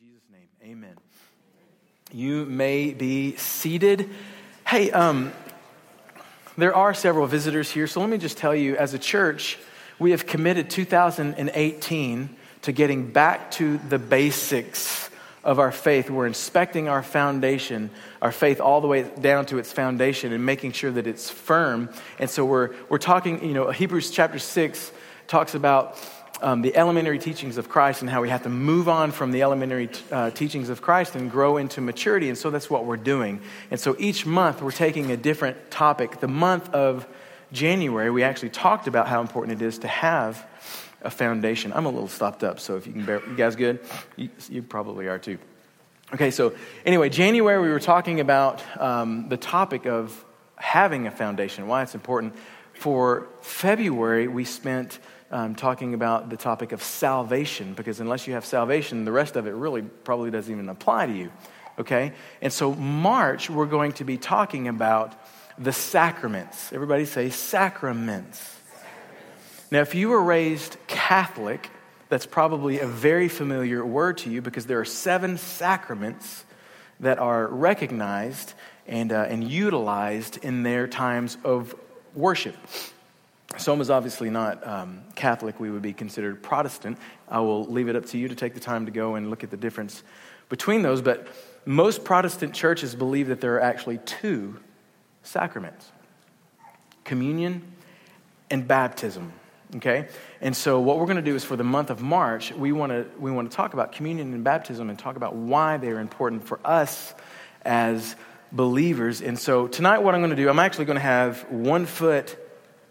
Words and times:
Jesus' 0.00 0.22
name, 0.32 0.48
amen. 0.62 0.96
You 2.10 2.46
may 2.46 2.94
be 2.94 3.36
seated. 3.36 4.08
Hey, 4.66 4.90
um, 4.92 5.30
there 6.56 6.74
are 6.74 6.94
several 6.94 7.26
visitors 7.26 7.70
here, 7.70 7.86
so 7.86 8.00
let 8.00 8.08
me 8.08 8.16
just 8.16 8.38
tell 8.38 8.54
you 8.54 8.78
as 8.78 8.94
a 8.94 8.98
church, 8.98 9.58
we 9.98 10.12
have 10.12 10.26
committed 10.26 10.70
2018 10.70 12.36
to 12.62 12.72
getting 12.72 13.12
back 13.12 13.50
to 13.52 13.76
the 13.76 13.98
basics 13.98 15.10
of 15.44 15.58
our 15.58 15.70
faith. 15.70 16.08
We're 16.08 16.26
inspecting 16.26 16.88
our 16.88 17.02
foundation, 17.02 17.90
our 18.22 18.32
faith 18.32 18.58
all 18.58 18.80
the 18.80 18.88
way 18.88 19.02
down 19.02 19.44
to 19.46 19.58
its 19.58 19.70
foundation 19.70 20.32
and 20.32 20.46
making 20.46 20.72
sure 20.72 20.92
that 20.92 21.06
it's 21.06 21.28
firm. 21.28 21.90
And 22.18 22.30
so 22.30 22.46
we're, 22.46 22.74
we're 22.88 22.96
talking, 22.96 23.44
you 23.44 23.52
know, 23.52 23.70
Hebrews 23.70 24.10
chapter 24.10 24.38
6 24.38 24.92
talks 25.26 25.54
about 25.54 25.98
um, 26.42 26.62
the 26.62 26.76
elementary 26.76 27.18
teachings 27.18 27.56
of 27.58 27.68
Christ 27.68 28.00
and 28.02 28.10
how 28.10 28.22
we 28.22 28.28
have 28.28 28.42
to 28.44 28.48
move 28.48 28.88
on 28.88 29.12
from 29.12 29.30
the 29.30 29.42
elementary 29.42 29.88
t- 29.88 30.02
uh, 30.10 30.30
teachings 30.30 30.68
of 30.68 30.82
Christ 30.82 31.14
and 31.14 31.30
grow 31.30 31.56
into 31.56 31.80
maturity. 31.80 32.28
And 32.28 32.38
so 32.38 32.50
that's 32.50 32.70
what 32.70 32.84
we're 32.84 32.96
doing. 32.96 33.40
And 33.70 33.78
so 33.78 33.96
each 33.98 34.26
month 34.26 34.62
we're 34.62 34.70
taking 34.70 35.10
a 35.10 35.16
different 35.16 35.70
topic. 35.70 36.20
The 36.20 36.28
month 36.28 36.72
of 36.74 37.06
January, 37.52 38.10
we 38.10 38.22
actually 38.22 38.50
talked 38.50 38.86
about 38.86 39.08
how 39.08 39.20
important 39.20 39.60
it 39.60 39.64
is 39.64 39.78
to 39.78 39.88
have 39.88 40.46
a 41.02 41.10
foundation. 41.10 41.72
I'm 41.72 41.86
a 41.86 41.90
little 41.90 42.08
stopped 42.08 42.44
up, 42.44 42.60
so 42.60 42.76
if 42.76 42.86
you 42.86 42.92
can 42.92 43.04
bear, 43.04 43.22
you 43.26 43.36
guys 43.36 43.56
good? 43.56 43.80
You, 44.16 44.28
you 44.48 44.62
probably 44.62 45.08
are 45.08 45.18
too. 45.18 45.38
Okay, 46.12 46.30
so 46.30 46.54
anyway, 46.84 47.08
January 47.08 47.60
we 47.62 47.68
were 47.68 47.80
talking 47.80 48.20
about 48.20 48.62
um, 48.80 49.28
the 49.28 49.36
topic 49.36 49.86
of 49.86 50.24
having 50.56 51.06
a 51.06 51.10
foundation, 51.10 51.66
why 51.68 51.82
it's 51.82 51.94
important. 51.94 52.34
For 52.74 53.28
February, 53.42 54.28
we 54.28 54.44
spent 54.44 54.98
um, 55.30 55.54
talking 55.54 55.94
about 55.94 56.28
the 56.28 56.36
topic 56.36 56.72
of 56.72 56.82
salvation, 56.82 57.74
because 57.74 58.00
unless 58.00 58.26
you 58.26 58.34
have 58.34 58.44
salvation, 58.44 59.04
the 59.04 59.12
rest 59.12 59.36
of 59.36 59.46
it 59.46 59.52
really 59.52 59.82
probably 59.82 60.30
doesn't 60.30 60.52
even 60.52 60.68
apply 60.68 61.06
to 61.06 61.12
you. 61.12 61.32
Okay? 61.78 62.12
And 62.42 62.52
so, 62.52 62.74
March, 62.74 63.48
we're 63.48 63.66
going 63.66 63.92
to 63.92 64.04
be 64.04 64.18
talking 64.18 64.68
about 64.68 65.14
the 65.58 65.72
sacraments. 65.72 66.72
Everybody 66.72 67.04
say 67.04 67.30
sacraments. 67.30 68.56
Now, 69.70 69.80
if 69.80 69.94
you 69.94 70.08
were 70.08 70.22
raised 70.22 70.76
Catholic, 70.88 71.70
that's 72.08 72.26
probably 72.26 72.80
a 72.80 72.86
very 72.86 73.28
familiar 73.28 73.86
word 73.86 74.18
to 74.18 74.30
you 74.30 74.42
because 74.42 74.66
there 74.66 74.80
are 74.80 74.84
seven 74.84 75.38
sacraments 75.38 76.44
that 76.98 77.18
are 77.18 77.46
recognized 77.46 78.52
and, 78.86 79.12
uh, 79.12 79.26
and 79.28 79.44
utilized 79.48 80.44
in 80.44 80.64
their 80.64 80.88
times 80.88 81.38
of 81.44 81.74
worship. 82.14 82.56
Som 83.56 83.80
is 83.80 83.90
obviously 83.90 84.30
not 84.30 84.66
um, 84.66 85.02
Catholic. 85.14 85.58
We 85.60 85.70
would 85.70 85.82
be 85.82 85.92
considered 85.92 86.42
Protestant. 86.42 86.98
I 87.28 87.40
will 87.40 87.66
leave 87.66 87.88
it 87.88 87.96
up 87.96 88.06
to 88.06 88.18
you 88.18 88.28
to 88.28 88.34
take 88.34 88.54
the 88.54 88.60
time 88.60 88.86
to 88.86 88.92
go 88.92 89.16
and 89.16 89.28
look 89.28 89.44
at 89.44 89.50
the 89.50 89.56
difference 89.56 90.02
between 90.48 90.82
those. 90.82 91.02
But 91.02 91.28
most 91.64 92.04
Protestant 92.04 92.54
churches 92.54 92.94
believe 92.94 93.28
that 93.28 93.40
there 93.40 93.56
are 93.56 93.60
actually 93.60 93.98
two 93.98 94.58
sacraments 95.22 95.90
communion 97.04 97.62
and 98.50 98.68
baptism. 98.68 99.32
Okay? 99.76 100.08
And 100.40 100.56
so, 100.56 100.80
what 100.80 100.98
we're 100.98 101.06
going 101.06 101.16
to 101.16 101.22
do 101.22 101.34
is 101.34 101.44
for 101.44 101.56
the 101.56 101.64
month 101.64 101.90
of 101.90 102.00
March, 102.00 102.52
we 102.52 102.72
want 102.72 102.90
to 102.90 103.06
we 103.18 103.30
want 103.30 103.50
to 103.50 103.56
talk 103.56 103.72
about 103.74 103.92
communion 103.92 104.32
and 104.32 104.44
baptism 104.44 104.90
and 104.90 104.98
talk 104.98 105.16
about 105.16 105.34
why 105.34 105.76
they're 105.76 106.00
important 106.00 106.44
for 106.44 106.60
us 106.64 107.14
as 107.62 108.16
believers. 108.52 109.22
And 109.22 109.38
so, 109.38 109.68
tonight, 109.68 109.98
what 109.98 110.14
I'm 110.14 110.20
going 110.20 110.30
to 110.30 110.36
do, 110.36 110.48
I'm 110.48 110.58
actually 110.58 110.86
going 110.86 110.96
to 110.96 111.02
have 111.02 111.42
one 111.50 111.86
foot 111.86 112.36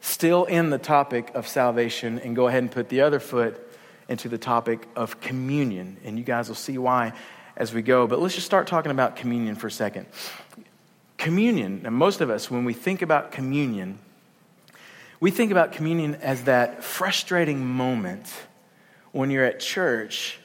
still 0.02 0.46
in 0.46 0.70
the 0.70 0.78
topic 0.78 1.32
of 1.36 1.48
salvation 1.48 2.20
and 2.20 2.36
go 2.36 2.48
ahead 2.48 2.64
and 2.64 2.72
put 2.72 2.90
the 2.90 3.02
other 3.02 3.20
foot 3.20 3.66
into 4.08 4.30
the 4.30 4.38
topic 4.38 4.88
of 4.96 5.22
communion. 5.22 5.98
And 6.04 6.18
you 6.18 6.24
guys 6.24 6.48
will 6.48 6.56
see 6.56 6.78
why 6.78 7.14
as 7.56 7.74
we 7.74 7.82
go. 7.82 8.08
But 8.08 8.20
let's 8.20 8.36
just 8.36 8.48
start 8.48 8.68
talking 8.68 8.92
about 8.92 9.16
communion 9.16 9.56
for 9.56 9.68
a 9.68 9.72
second. 9.72 10.08
Communion, 11.18 11.82
and 11.86 11.94
most 11.94 12.22
of 12.22 12.30
us, 12.30 12.50
when 12.50 12.64
we 12.64 12.74
think 12.74 13.02
about 13.02 13.32
communion, 13.32 14.00
we 15.20 15.32
think 15.32 15.52
about 15.52 15.74
communion 15.74 16.16
as 16.16 16.46
that 16.46 16.84
frustrating 16.84 17.66
moment 17.66 18.34
when 19.12 19.30
you're 19.30 19.44
at 19.44 19.60
church 19.60 20.40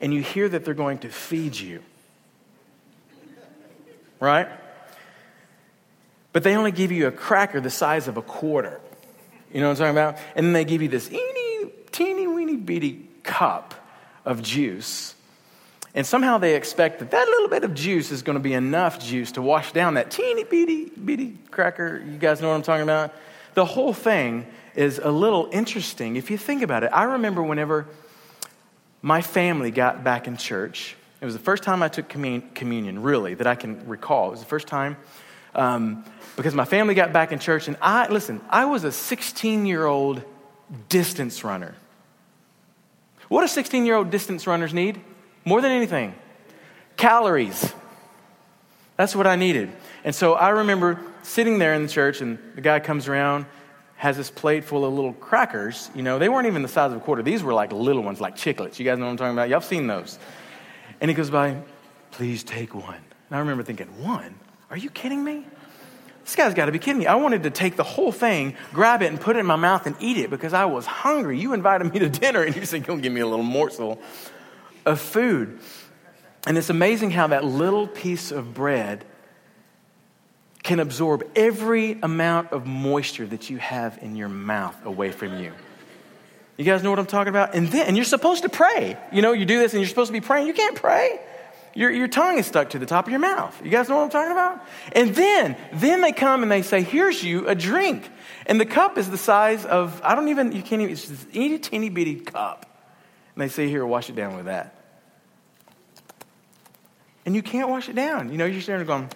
and 0.00 0.14
you 0.14 0.22
hear 0.22 0.48
that 0.48 0.64
they're 0.64 0.72
going 0.72 0.98
to 0.98 1.08
feed 1.08 1.56
you. 1.56 1.82
Right? 4.20 4.48
But 6.32 6.44
they 6.44 6.54
only 6.54 6.70
give 6.70 6.92
you 6.92 7.06
a 7.08 7.10
cracker 7.10 7.60
the 7.60 7.70
size 7.70 8.06
of 8.06 8.16
a 8.16 8.22
quarter. 8.22 8.80
You 9.52 9.60
know 9.60 9.68
what 9.68 9.80
I'm 9.80 9.94
talking 9.94 10.14
about? 10.14 10.18
And 10.36 10.46
then 10.46 10.52
they 10.52 10.64
give 10.64 10.82
you 10.82 10.88
this 10.88 11.08
teeny, 11.08 11.70
teeny, 11.90 12.26
weeny, 12.26 12.56
bitty 12.56 13.08
cup 13.22 13.74
of 14.24 14.42
juice. 14.42 15.14
And 15.94 16.06
somehow 16.06 16.38
they 16.38 16.54
expect 16.54 17.00
that 17.00 17.10
that 17.10 17.26
little 17.28 17.48
bit 17.48 17.64
of 17.64 17.74
juice 17.74 18.12
is 18.12 18.22
going 18.22 18.34
to 18.34 18.42
be 18.42 18.54
enough 18.54 19.00
juice 19.04 19.32
to 19.32 19.42
wash 19.42 19.72
down 19.72 19.94
that 19.94 20.10
teeny 20.10 20.44
bitty, 20.44 20.90
bitty 20.90 21.36
cracker. 21.50 21.98
You 21.98 22.16
guys 22.18 22.40
know 22.40 22.48
what 22.48 22.54
I'm 22.54 22.62
talking 22.62 22.84
about? 22.84 23.12
The 23.54 23.64
whole 23.64 23.92
thing 23.92 24.46
is 24.76 25.00
a 25.02 25.10
little 25.10 25.48
interesting 25.50 26.14
if 26.14 26.30
you 26.30 26.38
think 26.38 26.62
about 26.62 26.84
it. 26.84 26.90
I 26.92 27.04
remember 27.04 27.42
whenever 27.42 27.88
my 29.02 29.20
family 29.20 29.72
got 29.72 30.04
back 30.04 30.28
in 30.28 30.36
church, 30.36 30.94
it 31.20 31.24
was 31.24 31.34
the 31.34 31.40
first 31.40 31.64
time 31.64 31.82
I 31.82 31.88
took 31.88 32.08
communion, 32.08 33.02
really, 33.02 33.34
that 33.34 33.46
I 33.48 33.56
can 33.56 33.86
recall. 33.88 34.28
It 34.28 34.30
was 34.30 34.40
the 34.40 34.46
first 34.46 34.68
time. 34.68 34.96
Um, 35.54 36.04
because 36.36 36.54
my 36.54 36.64
family 36.64 36.94
got 36.94 37.12
back 37.12 37.32
in 37.32 37.38
church, 37.38 37.68
and 37.68 37.76
I, 37.82 38.08
listen, 38.08 38.40
I 38.48 38.64
was 38.66 38.84
a 38.84 38.92
16 38.92 39.66
year 39.66 39.84
old 39.84 40.22
distance 40.88 41.44
runner. 41.44 41.74
What 43.28 43.42
do 43.42 43.48
16 43.48 43.84
year 43.86 43.96
old 43.96 44.10
distance 44.10 44.46
runners 44.46 44.72
need? 44.72 45.00
More 45.44 45.60
than 45.60 45.70
anything, 45.70 46.14
calories. 46.96 47.72
That's 48.96 49.14
what 49.16 49.26
I 49.26 49.36
needed. 49.36 49.70
And 50.04 50.14
so 50.14 50.34
I 50.34 50.50
remember 50.50 51.00
sitting 51.22 51.58
there 51.58 51.74
in 51.74 51.82
the 51.82 51.88
church, 51.88 52.20
and 52.20 52.38
the 52.54 52.60
guy 52.60 52.80
comes 52.80 53.08
around, 53.08 53.46
has 53.96 54.16
this 54.16 54.30
plate 54.30 54.64
full 54.64 54.84
of 54.84 54.92
little 54.92 55.12
crackers. 55.12 55.90
You 55.94 56.02
know, 56.02 56.18
they 56.18 56.28
weren't 56.28 56.46
even 56.46 56.62
the 56.62 56.68
size 56.68 56.90
of 56.90 56.98
a 56.98 57.00
quarter. 57.00 57.22
These 57.22 57.42
were 57.42 57.52
like 57.52 57.72
little 57.72 58.02
ones, 58.02 58.20
like 58.20 58.36
chiclets. 58.36 58.78
You 58.78 58.84
guys 58.84 58.98
know 58.98 59.04
what 59.04 59.12
I'm 59.12 59.16
talking 59.18 59.34
about? 59.34 59.48
Y'all 59.48 59.60
seen 59.60 59.86
those. 59.86 60.18
And 61.00 61.10
he 61.10 61.14
goes 61.14 61.30
by, 61.30 61.56
please 62.10 62.42
take 62.42 62.74
one. 62.74 62.94
And 62.94 63.36
I 63.36 63.38
remember 63.38 63.62
thinking, 63.62 63.86
one? 64.02 64.34
Are 64.70 64.76
you 64.76 64.88
kidding 64.90 65.22
me? 65.22 65.44
This 66.24 66.36
guy's 66.36 66.54
got 66.54 66.66
to 66.66 66.72
be 66.72 66.78
kidding 66.78 67.00
me. 67.00 67.06
I 67.06 67.16
wanted 67.16 67.42
to 67.42 67.50
take 67.50 67.76
the 67.76 67.82
whole 67.82 68.12
thing, 68.12 68.54
grab 68.72 69.02
it, 69.02 69.06
and 69.06 69.20
put 69.20 69.36
it 69.36 69.40
in 69.40 69.46
my 69.46 69.56
mouth 69.56 69.86
and 69.86 69.96
eat 69.98 70.16
it 70.16 70.30
because 70.30 70.52
I 70.52 70.66
was 70.66 70.86
hungry. 70.86 71.40
You 71.40 71.54
invited 71.54 71.92
me 71.92 71.98
to 72.00 72.08
dinner 72.20 72.42
and 72.42 72.54
you 72.54 72.64
said, 72.64 72.84
Go 72.84 72.96
give 72.96 73.12
me 73.12 73.20
a 73.20 73.26
little 73.26 73.44
morsel 73.44 74.00
of 74.86 75.00
food. 75.00 75.58
And 76.46 76.56
it's 76.56 76.70
amazing 76.70 77.10
how 77.10 77.26
that 77.28 77.44
little 77.44 77.86
piece 77.86 78.30
of 78.30 78.54
bread 78.54 79.04
can 80.62 80.78
absorb 80.78 81.28
every 81.34 81.98
amount 82.02 82.52
of 82.52 82.66
moisture 82.66 83.26
that 83.26 83.50
you 83.50 83.58
have 83.58 83.98
in 84.02 84.14
your 84.14 84.28
mouth 84.28 84.76
away 84.84 85.10
from 85.10 85.38
you. 85.40 85.52
You 86.56 86.64
guys 86.64 86.82
know 86.82 86.90
what 86.90 86.98
I'm 86.98 87.06
talking 87.06 87.30
about? 87.30 87.54
And 87.54 87.68
then, 87.68 87.86
and 87.86 87.96
you're 87.96 88.04
supposed 88.04 88.42
to 88.42 88.50
pray. 88.50 88.98
You 89.10 89.22
know, 89.22 89.32
you 89.32 89.46
do 89.46 89.58
this 89.58 89.72
and 89.72 89.80
you're 89.80 89.88
supposed 89.88 90.08
to 90.08 90.12
be 90.12 90.20
praying. 90.20 90.46
You 90.46 90.52
can't 90.52 90.76
pray. 90.76 91.18
Your, 91.74 91.90
your 91.90 92.08
tongue 92.08 92.38
is 92.38 92.46
stuck 92.46 92.70
to 92.70 92.78
the 92.78 92.86
top 92.86 93.06
of 93.06 93.10
your 93.10 93.20
mouth. 93.20 93.58
You 93.64 93.70
guys 93.70 93.88
know 93.88 93.96
what 93.96 94.04
I'm 94.04 94.10
talking 94.10 94.32
about? 94.32 94.66
And 94.92 95.14
then, 95.14 95.56
then 95.72 96.00
they 96.00 96.12
come 96.12 96.42
and 96.42 96.50
they 96.50 96.62
say, 96.62 96.82
here's 96.82 97.22
you 97.22 97.48
a 97.48 97.54
drink. 97.54 98.10
And 98.46 98.60
the 98.60 98.66
cup 98.66 98.98
is 98.98 99.08
the 99.08 99.18
size 99.18 99.64
of, 99.64 100.00
I 100.02 100.14
don't 100.14 100.28
even, 100.28 100.52
you 100.52 100.62
can't 100.62 100.82
even, 100.82 100.92
it's 100.92 101.06
this 101.06 101.26
teeny 101.68 101.88
bitty 101.88 102.16
cup. 102.16 102.66
And 103.34 103.42
they 103.42 103.48
say, 103.48 103.68
here, 103.68 103.86
wash 103.86 104.10
it 104.10 104.16
down 104.16 104.36
with 104.36 104.46
that. 104.46 104.74
And 107.24 107.36
you 107.36 107.42
can't 107.42 107.68
wash 107.68 107.88
it 107.88 107.94
down. 107.94 108.32
You 108.32 108.38
know, 108.38 108.46
you're 108.46 108.62
there 108.62 108.84
going, 108.84 109.08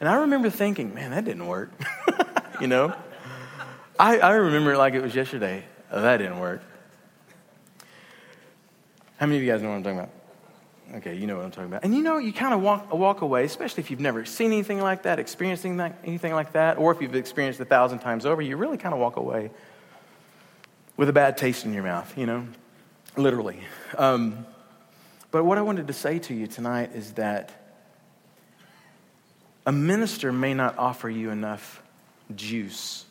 and 0.00 0.08
I 0.08 0.16
remember 0.16 0.50
thinking, 0.50 0.94
man, 0.94 1.12
that 1.12 1.24
didn't 1.24 1.46
work. 1.46 1.70
you 2.60 2.66
know? 2.66 2.94
I, 3.98 4.18
I 4.18 4.32
remember 4.32 4.72
it 4.72 4.78
like 4.78 4.94
it 4.94 5.02
was 5.02 5.14
yesterday. 5.14 5.64
Oh, 5.90 6.02
that 6.02 6.18
didn't 6.18 6.38
work. 6.38 6.62
How 9.16 9.26
many 9.26 9.38
of 9.38 9.44
you 9.44 9.50
guys 9.50 9.62
know 9.62 9.70
what 9.70 9.76
I'm 9.76 9.82
talking 9.82 9.98
about? 10.00 10.10
Okay, 10.96 11.14
you 11.14 11.26
know 11.26 11.36
what 11.36 11.44
I'm 11.44 11.50
talking 11.50 11.66
about. 11.66 11.84
And 11.84 11.94
you 11.94 12.02
know, 12.02 12.16
you 12.16 12.32
kind 12.32 12.54
of 12.54 12.62
walk, 12.62 12.90
walk 12.92 13.20
away, 13.20 13.44
especially 13.44 13.82
if 13.82 13.90
you've 13.90 14.00
never 14.00 14.24
seen 14.24 14.50
anything 14.50 14.80
like 14.80 15.02
that, 15.02 15.18
experiencing 15.18 15.78
anything 16.04 16.32
like 16.32 16.52
that, 16.52 16.78
or 16.78 16.90
if 16.90 17.02
you've 17.02 17.14
experienced 17.14 17.60
a 17.60 17.66
thousand 17.66 17.98
times 17.98 18.24
over, 18.24 18.40
you 18.40 18.56
really 18.56 18.78
kind 18.78 18.94
of 18.94 19.00
walk 19.00 19.16
away 19.16 19.50
with 20.96 21.10
a 21.10 21.12
bad 21.12 21.36
taste 21.36 21.66
in 21.66 21.74
your 21.74 21.82
mouth, 21.82 22.16
you 22.16 22.24
know, 22.24 22.46
literally. 23.16 23.60
Um, 23.98 24.46
but 25.30 25.44
what 25.44 25.58
I 25.58 25.62
wanted 25.62 25.88
to 25.88 25.92
say 25.92 26.18
to 26.18 26.34
you 26.34 26.46
tonight 26.46 26.92
is 26.94 27.12
that 27.14 27.52
a 29.66 29.72
minister 29.72 30.32
may 30.32 30.54
not 30.54 30.78
offer 30.78 31.10
you 31.10 31.30
enough 31.30 31.82
juice 32.34 33.04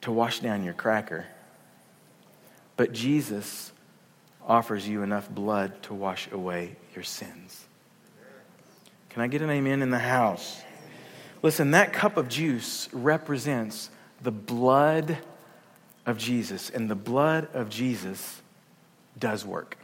to 0.00 0.10
wash 0.10 0.40
down 0.40 0.64
your 0.64 0.74
cracker, 0.74 1.26
but 2.76 2.92
Jesus 2.92 3.71
offers 4.46 4.88
you 4.88 5.02
enough 5.02 5.30
blood 5.30 5.82
to 5.84 5.94
wash 5.94 6.30
away 6.32 6.76
your 6.94 7.04
sins. 7.04 7.66
Can 9.10 9.22
I 9.22 9.26
get 9.26 9.42
an 9.42 9.50
amen 9.50 9.82
in 9.82 9.90
the 9.90 9.98
house? 9.98 10.62
Listen, 11.42 11.72
that 11.72 11.92
cup 11.92 12.16
of 12.16 12.28
juice 12.28 12.88
represents 12.92 13.90
the 14.22 14.30
blood 14.30 15.18
of 16.06 16.18
Jesus, 16.18 16.70
and 16.70 16.88
the 16.88 16.94
blood 16.94 17.48
of 17.52 17.68
Jesus 17.68 18.40
does 19.18 19.44
work. 19.44 19.76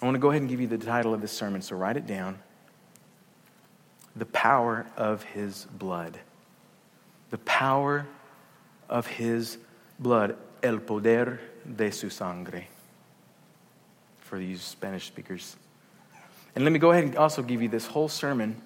I 0.00 0.04
want 0.04 0.14
to 0.14 0.18
go 0.18 0.30
ahead 0.30 0.42
and 0.42 0.50
give 0.50 0.60
you 0.60 0.66
the 0.66 0.78
title 0.78 1.14
of 1.14 1.20
this 1.20 1.32
sermon, 1.32 1.62
so 1.62 1.76
write 1.76 1.96
it 1.96 2.06
down. 2.06 2.38
The 4.16 4.26
power 4.26 4.86
of 4.96 5.22
his 5.22 5.66
blood. 5.78 6.18
The 7.30 7.38
power 7.38 8.06
of 8.88 9.06
his 9.06 9.58
blood. 9.98 10.36
El 10.62 10.78
poder 10.78 11.40
de 11.64 11.90
su 11.90 12.10
sangre. 12.10 12.66
For 14.20 14.38
these 14.38 14.62
Spanish 14.62 15.06
speakers. 15.06 15.56
And 16.54 16.64
let 16.64 16.72
me 16.72 16.78
go 16.78 16.90
ahead 16.90 17.04
and 17.04 17.16
also 17.16 17.42
give 17.42 17.62
you 17.62 17.68
this 17.68 17.86
whole 17.86 18.08
sermon 18.08 18.60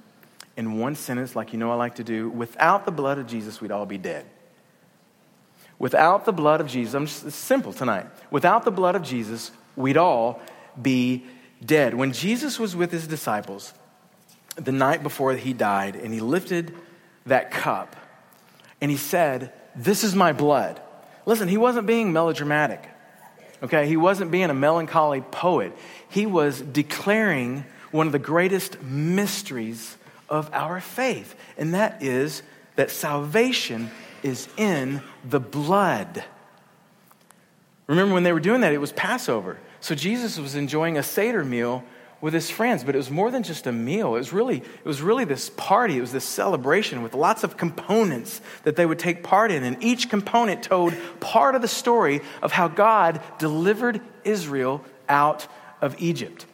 in 0.57 0.79
one 0.79 0.95
sentence, 0.95 1.37
like 1.37 1.53
you 1.53 1.59
know 1.59 1.71
I 1.71 1.75
like 1.75 1.97
to 1.97 2.05
do. 2.05 2.29
Without 2.31 2.85
the 2.85 2.91
blood 2.91 3.19
of 3.19 3.27
Jesus, 3.27 3.61
we'd 3.61 3.71
all 3.71 3.87
be 3.87 3.99
dead. 3.99 4.27
Without 5.79 6.25
the 6.25 6.33
blood 6.33 6.61
of 6.61 6.69
Jesus, 6.69 6.95
I'm 6.95 7.07
just, 7.07 7.31
simple 7.33 7.73
tonight. 7.73 8.07
Without 8.31 8.65
the 8.65 8.71
blood 8.71 8.97
of 8.97 9.03
Jesus, 9.03 9.51
we'd 9.77 9.99
all 9.99 10.41
be 10.81 11.25
dead. 11.65 11.95
When 11.95 12.13
Jesus 12.13 12.59
was 12.59 12.75
with 12.75 12.91
his 12.91 13.07
disciples 13.07 13.75
the 14.57 14.73
night 14.73 15.03
before 15.03 15.35
he 15.35 15.53
died, 15.53 15.97
and 15.97 16.15
he 16.15 16.21
lifted 16.21 16.75
that 17.27 17.51
cup 17.51 17.95
and 18.81 18.91
he 18.91 18.97
said, 18.97 19.53
This 19.75 20.03
is 20.03 20.15
my 20.15 20.33
blood. 20.33 20.81
Listen, 21.27 21.49
he 21.49 21.57
wasn't 21.57 21.87
being 21.87 22.13
melodramatic, 22.13 22.89
okay? 23.63 23.87
He 23.89 23.97
wasn't 23.97 24.31
being 24.31 24.49
a 24.49 24.55
melancholy 24.55 25.21
poet. 25.21 25.77
He 26.09 26.25
was 26.25 26.61
declaring 26.61 27.65
one 27.91 28.07
of 28.07 28.13
the 28.13 28.19
greatest 28.19 28.81
mysteries 28.83 29.97
of 30.29 30.49
our 30.53 30.81
faith, 30.81 31.35
and 31.59 31.75
that 31.75 32.03
is 32.03 32.43
that 32.77 32.91
salvation 32.91 33.91
is 34.23 34.49
in 34.57 35.03
the 35.25 35.41
blood. 35.41 36.25
Remember 37.87 38.15
when 38.15 38.23
they 38.23 38.33
were 38.33 38.41
doing 38.41 38.61
that, 38.63 38.73
it 38.73 38.81
was 38.81 38.93
Passover. 38.93 39.59
So 39.81 39.95
Jesus 39.95 40.39
was 40.39 40.55
enjoying 40.55 40.99
a 40.99 41.03
Seder 41.03 41.45
meal 41.45 41.85
with 42.21 42.33
his 42.33 42.51
friends, 42.51 42.83
but 42.83 42.95
it 42.95 42.99
was 42.99 43.11
more 43.11 43.31
than 43.31 43.43
just 43.43 43.67
a 43.67 43.73
meal. 43.73 44.15
It 44.15 44.19
was 44.19 44.33
really, 44.33 44.59
it 44.59 44.85
was 44.85 45.03
really 45.03 45.25
this 45.25 45.51
party, 45.51 45.99
it 45.99 46.01
was 46.01 46.13
this 46.13 46.25
celebration 46.25 47.03
with 47.03 47.15
lots 47.15 47.45
of 47.45 47.57
components 47.57 48.41
that 48.63 48.77
they 48.77 48.87
would 48.87 48.99
take 48.99 49.23
part 49.23 49.51
in. 49.51 49.63
And 49.63 49.83
each 49.83 50.09
component 50.09 50.63
told 50.63 50.95
part 51.21 51.55
of 51.55 51.63
the 51.63 51.69
story 51.69 52.23
of 52.43 52.53
how 52.53 52.69
God 52.69 53.21
delivered 53.39 54.01
Israel 54.25 54.83
out 55.09 55.47
of 55.81 56.01
Egypt. 56.01 56.47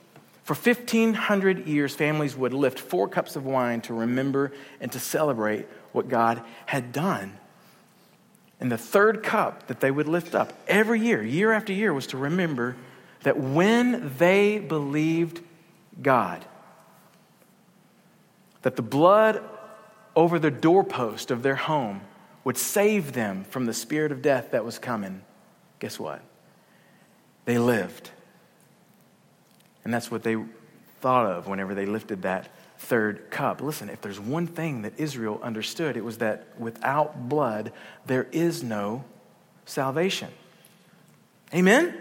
For 0.42 0.54
1,500 0.54 1.66
years, 1.66 1.94
families 1.94 2.36
would 2.36 2.52
lift 2.52 2.80
four 2.80 3.06
cups 3.06 3.36
of 3.36 3.46
wine 3.46 3.80
to 3.82 3.94
remember 3.94 4.52
and 4.80 4.90
to 4.92 4.98
celebrate 4.98 5.66
what 5.92 6.08
God 6.08 6.42
had 6.66 6.92
done. 6.92 7.38
And 8.58 8.70
the 8.70 8.78
third 8.78 9.22
cup 9.22 9.68
that 9.68 9.80
they 9.80 9.90
would 9.90 10.08
lift 10.08 10.34
up 10.34 10.52
every 10.66 11.00
year, 11.00 11.22
year 11.22 11.52
after 11.52 11.72
year, 11.72 11.94
was 11.94 12.08
to 12.08 12.16
remember 12.16 12.76
that 13.22 13.38
when 13.38 14.12
they 14.18 14.58
believed 14.58 15.40
God, 16.00 16.44
that 18.62 18.76
the 18.76 18.82
blood 18.82 19.42
over 20.14 20.38
the 20.38 20.50
doorpost 20.50 21.30
of 21.30 21.42
their 21.42 21.56
home 21.56 22.00
would 22.44 22.56
save 22.56 23.12
them 23.12 23.44
from 23.44 23.66
the 23.66 23.74
spirit 23.74 24.12
of 24.12 24.22
death 24.22 24.50
that 24.52 24.64
was 24.64 24.78
coming. 24.78 25.22
Guess 25.78 25.98
what? 25.98 26.22
They 27.44 27.58
lived. 27.58 28.10
And 29.84 29.92
that's 29.92 30.10
what 30.10 30.22
they 30.22 30.36
thought 31.00 31.26
of 31.26 31.48
whenever 31.48 31.74
they 31.74 31.86
lifted 31.86 32.22
that 32.22 32.48
third 32.78 33.30
cup. 33.30 33.60
Listen, 33.60 33.88
if 33.88 34.00
there's 34.00 34.20
one 34.20 34.46
thing 34.46 34.82
that 34.82 34.98
Israel 34.98 35.40
understood, 35.42 35.96
it 35.96 36.04
was 36.04 36.18
that 36.18 36.46
without 36.58 37.28
blood, 37.28 37.72
there 38.06 38.28
is 38.32 38.62
no 38.62 39.04
salvation. 39.64 40.28
Amen? 41.54 41.96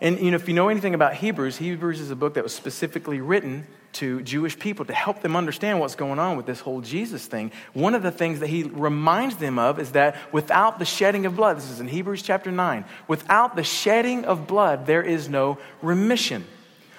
And 0.00 0.20
you 0.20 0.30
know, 0.30 0.36
if 0.36 0.48
you 0.48 0.54
know 0.54 0.68
anything 0.68 0.94
about 0.94 1.14
Hebrews, 1.14 1.56
Hebrews 1.56 2.00
is 2.00 2.10
a 2.10 2.16
book 2.16 2.34
that 2.34 2.42
was 2.42 2.54
specifically 2.54 3.20
written 3.20 3.66
to 3.94 4.20
Jewish 4.20 4.58
people 4.58 4.84
to 4.84 4.92
help 4.92 5.22
them 5.22 5.36
understand 5.36 5.80
what's 5.80 5.94
going 5.94 6.18
on 6.18 6.36
with 6.36 6.44
this 6.44 6.60
whole 6.60 6.82
Jesus 6.82 7.24
thing. 7.24 7.50
One 7.72 7.94
of 7.94 8.02
the 8.02 8.10
things 8.10 8.40
that 8.40 8.48
he 8.48 8.64
reminds 8.64 9.36
them 9.36 9.58
of 9.58 9.80
is 9.80 9.92
that 9.92 10.16
without 10.32 10.78
the 10.78 10.84
shedding 10.84 11.24
of 11.24 11.34
blood, 11.34 11.56
this 11.56 11.70
is 11.70 11.80
in 11.80 11.88
Hebrews 11.88 12.22
chapter 12.22 12.52
9, 12.52 12.84
without 13.08 13.56
the 13.56 13.64
shedding 13.64 14.26
of 14.26 14.46
blood, 14.46 14.84
there 14.84 15.02
is 15.02 15.30
no 15.30 15.56
remission. 15.80 16.44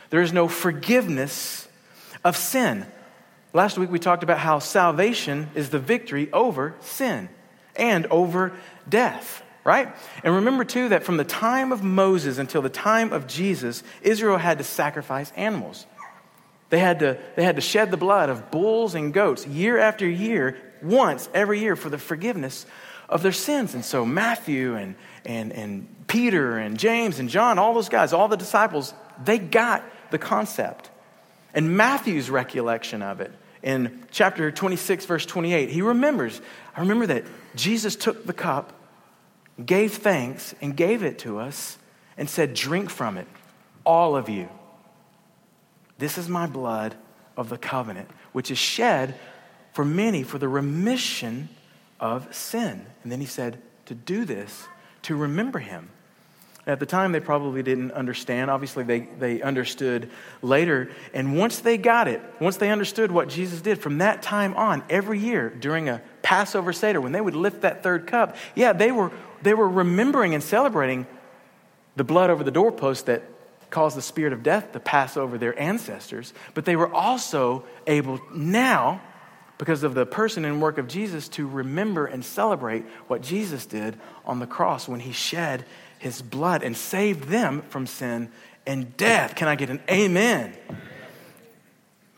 There 0.09 0.21
is 0.21 0.33
no 0.33 0.47
forgiveness 0.47 1.67
of 2.23 2.35
sin. 2.35 2.87
Last 3.53 3.77
week 3.77 3.91
we 3.91 3.99
talked 3.99 4.23
about 4.23 4.39
how 4.39 4.57
salvation 4.57 5.49
is 5.53 5.69
the 5.69 5.79
victory 5.79 6.31
over 6.33 6.73
sin 6.81 7.29
and 7.75 8.07
over 8.07 8.53
death, 8.89 9.43
right? 9.67 9.93
And 10.23 10.35
remember 10.35 10.63
too 10.63 10.89
that 10.89 11.03
from 11.03 11.17
the 11.17 11.25
time 11.25 11.73
of 11.73 11.83
Moses 11.83 12.37
until 12.37 12.61
the 12.61 12.69
time 12.69 13.11
of 13.11 13.27
Jesus, 13.27 13.83
Israel 14.01 14.37
had 14.37 14.59
to 14.59 14.63
sacrifice 14.63 15.29
animals. 15.35 15.85
They 16.69 16.79
had 16.79 16.99
to, 16.99 17.17
they 17.35 17.43
had 17.43 17.57
to 17.57 17.61
shed 17.61 17.91
the 17.91 17.97
blood 17.97 18.29
of 18.29 18.49
bulls 18.49 18.95
and 18.95 19.13
goats 19.13 19.45
year 19.45 19.77
after 19.77 20.07
year, 20.07 20.57
once 20.81 21.27
every 21.33 21.59
year, 21.59 21.75
for 21.75 21.89
the 21.89 21.97
forgiveness 21.97 22.65
of 23.09 23.23
their 23.23 23.33
sins. 23.33 23.73
And 23.73 23.83
so 23.83 24.05
Matthew 24.05 24.75
and, 24.75 24.95
and, 25.25 25.51
and 25.51 26.07
Peter 26.07 26.57
and 26.57 26.79
James 26.79 27.19
and 27.19 27.27
John, 27.27 27.59
all 27.59 27.73
those 27.73 27.89
guys, 27.89 28.13
all 28.13 28.29
the 28.29 28.37
disciples, 28.37 28.93
they 29.21 29.37
got 29.37 29.83
the 30.11 30.17
concept. 30.17 30.89
And 31.53 31.75
Matthew's 31.75 32.29
recollection 32.29 33.01
of 33.01 33.19
it 33.19 33.33
in 33.61 34.05
chapter 34.11 34.49
26, 34.49 35.05
verse 35.05 35.25
28, 35.25 35.69
he 35.69 35.81
remembers, 35.81 36.39
I 36.73 36.79
remember 36.79 37.07
that 37.07 37.25
Jesus 37.53 37.97
took 37.97 38.25
the 38.25 38.31
cup, 38.31 38.71
gave 39.65 39.93
thanks, 39.93 40.53
and 40.61 40.75
gave 40.75 41.03
it 41.03 41.19
to 41.19 41.39
us, 41.39 41.77
and 42.17 42.29
said, 42.29 42.53
Drink 42.53 42.89
from 42.89 43.17
it, 43.17 43.27
all 43.85 44.15
of 44.15 44.29
you. 44.29 44.49
This 45.97 46.17
is 46.17 46.29
my 46.29 46.45
blood 46.45 46.95
of 47.35 47.49
the 47.49 47.57
covenant, 47.57 48.09
which 48.33 48.51
is 48.51 48.57
shed 48.57 49.15
for 49.73 49.85
many 49.85 50.23
for 50.23 50.37
the 50.37 50.47
remission 50.47 51.49
of 51.99 52.33
sin. 52.35 52.85
And 53.03 53.11
then 53.11 53.19
he 53.19 53.25
said, 53.25 53.61
To 53.85 53.95
do 53.95 54.25
this, 54.25 54.67
to 55.03 55.15
remember 55.15 55.59
him. 55.59 55.89
At 56.67 56.81
the 56.81 56.85
time, 56.85 57.13
they 57.13 57.21
probably 57.21 57.63
didn't 57.63 57.93
understand. 57.93 58.51
Obviously, 58.51 58.83
they, 58.83 58.99
they 58.99 59.41
understood 59.41 60.09
later. 60.41 60.91
And 61.13 61.37
once 61.37 61.59
they 61.59 61.77
got 61.77 62.09
it, 62.09 62.21
once 62.41 62.57
they 62.57 62.69
understood 62.69 63.09
what 63.09 63.29
Jesus 63.29 63.61
did, 63.61 63.79
from 63.79 63.99
that 63.99 64.21
time 64.21 64.53
on, 64.55 64.83
every 64.89 65.17
year 65.17 65.49
during 65.49 65.87
a 65.87 66.01
Passover 66.23 66.73
Seder, 66.73 66.99
when 66.99 67.13
they 67.13 67.21
would 67.21 67.37
lift 67.37 67.61
that 67.61 67.83
third 67.83 68.05
cup, 68.05 68.35
yeah, 68.53 68.73
they 68.73 68.91
were, 68.91 69.13
they 69.41 69.53
were 69.53 69.67
remembering 69.67 70.33
and 70.33 70.43
celebrating 70.43 71.07
the 71.95 72.03
blood 72.03 72.29
over 72.29 72.43
the 72.43 72.51
doorpost 72.51 73.07
that 73.07 73.23
caused 73.69 73.97
the 73.97 74.01
spirit 74.01 74.33
of 74.33 74.43
death 74.43 74.71
to 74.71 74.79
pass 74.79 75.17
over 75.17 75.37
their 75.37 75.59
ancestors. 75.59 76.33
But 76.53 76.65
they 76.65 76.75
were 76.75 76.93
also 76.93 77.65
able 77.85 78.19
now, 78.33 79.01
because 79.57 79.83
of 79.83 79.93
the 79.93 80.05
person 80.05 80.45
and 80.45 80.61
work 80.61 80.77
of 80.77 80.87
Jesus, 80.87 81.27
to 81.29 81.47
remember 81.47 82.05
and 82.05 82.23
celebrate 82.23 82.85
what 83.07 83.21
Jesus 83.21 83.65
did 83.65 83.97
on 84.25 84.39
the 84.39 84.47
cross 84.47 84.87
when 84.87 84.99
he 84.99 85.11
shed 85.11 85.65
his 85.99 86.21
blood 86.21 86.63
and 86.63 86.77
saved 86.77 87.25
them 87.25 87.63
from 87.69 87.87
sin 87.87 88.29
and 88.65 88.95
death. 88.97 89.35
Can 89.35 89.47
I 89.47 89.55
get 89.55 89.69
an 89.69 89.81
amen? 89.89 90.53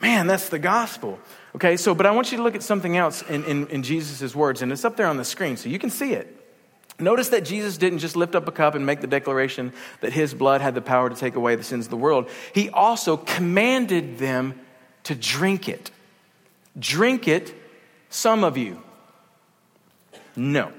Man, 0.01 0.27
that's 0.27 0.49
the 0.49 0.59
gospel. 0.59 1.19
Okay, 1.55 1.77
so, 1.77 1.95
but 1.95 2.05
I 2.05 2.11
want 2.11 2.31
you 2.31 2.37
to 2.37 2.43
look 2.43 2.55
at 2.55 2.63
something 2.63 2.95
else 2.95 3.21
in, 3.23 3.43
in, 3.45 3.67
in 3.67 3.83
Jesus' 3.83 4.35
words, 4.35 4.61
and 4.61 4.71
it's 4.71 4.85
up 4.85 4.97
there 4.97 5.07
on 5.07 5.17
the 5.17 5.25
screen 5.25 5.57
so 5.57 5.67
you 5.67 5.79
can 5.79 5.89
see 5.89 6.13
it. 6.13 6.35
Notice 6.99 7.29
that 7.29 7.45
Jesus 7.45 7.77
didn't 7.77 7.99
just 7.99 8.15
lift 8.15 8.35
up 8.35 8.47
a 8.47 8.51
cup 8.51 8.75
and 8.75 8.85
make 8.85 8.99
the 8.99 9.07
declaration 9.07 9.71
that 10.01 10.11
his 10.11 10.33
blood 10.33 10.61
had 10.61 10.75
the 10.75 10.81
power 10.81 11.09
to 11.09 11.15
take 11.15 11.35
away 11.35 11.55
the 11.55 11.63
sins 11.63 11.85
of 11.85 11.89
the 11.89 11.97
world. 11.97 12.29
He 12.53 12.69
also 12.69 13.15
commanded 13.15 14.17
them 14.17 14.59
to 15.03 15.15
drink 15.15 15.69
it. 15.69 15.91
Drink 16.77 17.27
it, 17.27 17.53
some 18.09 18.43
of 18.43 18.57
you. 18.57 18.81
No. 20.35 20.71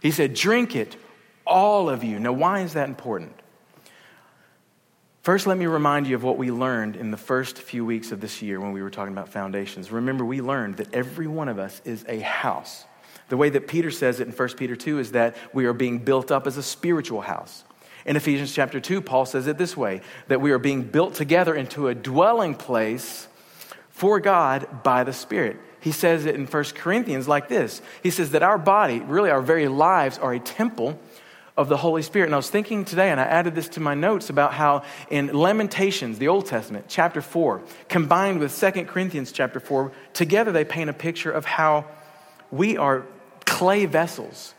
He 0.00 0.10
said, 0.10 0.34
drink 0.34 0.76
it, 0.76 0.96
all 1.46 1.88
of 1.90 2.04
you. 2.04 2.18
Now, 2.18 2.32
why 2.32 2.60
is 2.60 2.74
that 2.74 2.88
important? 2.88 3.32
First, 5.22 5.46
let 5.46 5.56
me 5.56 5.66
remind 5.66 6.06
you 6.06 6.14
of 6.16 6.22
what 6.22 6.36
we 6.36 6.50
learned 6.50 6.96
in 6.96 7.10
the 7.10 7.16
first 7.16 7.56
few 7.56 7.84
weeks 7.84 8.12
of 8.12 8.20
this 8.20 8.42
year 8.42 8.60
when 8.60 8.72
we 8.72 8.82
were 8.82 8.90
talking 8.90 9.12
about 9.12 9.30
foundations. 9.30 9.90
Remember, 9.90 10.24
we 10.24 10.42
learned 10.42 10.76
that 10.76 10.92
every 10.92 11.26
one 11.26 11.48
of 11.48 11.58
us 11.58 11.80
is 11.84 12.04
a 12.06 12.20
house. 12.20 12.84
The 13.28 13.36
way 13.36 13.48
that 13.50 13.68
Peter 13.68 13.90
says 13.90 14.20
it 14.20 14.26
in 14.26 14.32
1 14.32 14.48
Peter 14.50 14.76
2 14.76 14.98
is 14.98 15.12
that 15.12 15.36
we 15.52 15.64
are 15.66 15.72
being 15.72 15.98
built 15.98 16.30
up 16.30 16.46
as 16.46 16.56
a 16.56 16.62
spiritual 16.62 17.22
house. 17.22 17.64
In 18.04 18.16
Ephesians 18.16 18.52
chapter 18.52 18.80
2, 18.80 19.00
Paul 19.00 19.24
says 19.24 19.46
it 19.46 19.56
this 19.56 19.76
way 19.76 20.02
that 20.28 20.40
we 20.40 20.50
are 20.50 20.58
being 20.58 20.82
built 20.82 21.14
together 21.14 21.54
into 21.54 21.88
a 21.88 21.94
dwelling 21.94 22.54
place 22.54 23.28
for 23.90 24.20
God 24.20 24.82
by 24.82 25.04
the 25.04 25.12
Spirit. 25.12 25.56
He 25.80 25.92
says 25.92 26.26
it 26.26 26.34
in 26.34 26.46
1 26.46 26.64
Corinthians 26.74 27.28
like 27.28 27.48
this 27.48 27.80
He 28.02 28.10
says 28.10 28.32
that 28.32 28.42
our 28.42 28.58
body, 28.58 29.00
really 29.00 29.30
our 29.30 29.42
very 29.42 29.68
lives, 29.68 30.18
are 30.18 30.34
a 30.34 30.40
temple 30.40 30.98
of 31.56 31.68
the 31.68 31.76
Holy 31.76 32.02
Spirit. 32.02 32.26
And 32.26 32.34
I 32.34 32.38
was 32.38 32.50
thinking 32.50 32.84
today, 32.84 33.10
and 33.10 33.20
I 33.20 33.24
added 33.24 33.54
this 33.54 33.68
to 33.70 33.80
my 33.80 33.94
notes 33.94 34.28
about 34.28 34.54
how 34.54 34.82
in 35.08 35.28
Lamentations, 35.32 36.18
the 36.18 36.28
Old 36.28 36.46
Testament, 36.46 36.86
chapter 36.88 37.22
4, 37.22 37.62
combined 37.88 38.40
with 38.40 38.58
2 38.58 38.84
Corinthians 38.86 39.30
chapter 39.30 39.60
4, 39.60 39.92
together 40.12 40.52
they 40.52 40.64
paint 40.64 40.90
a 40.90 40.94
picture 40.94 41.30
of 41.30 41.44
how 41.44 41.84
we 42.50 42.76
are 42.76 43.06
clay 43.54 43.86
vessels 43.86 44.52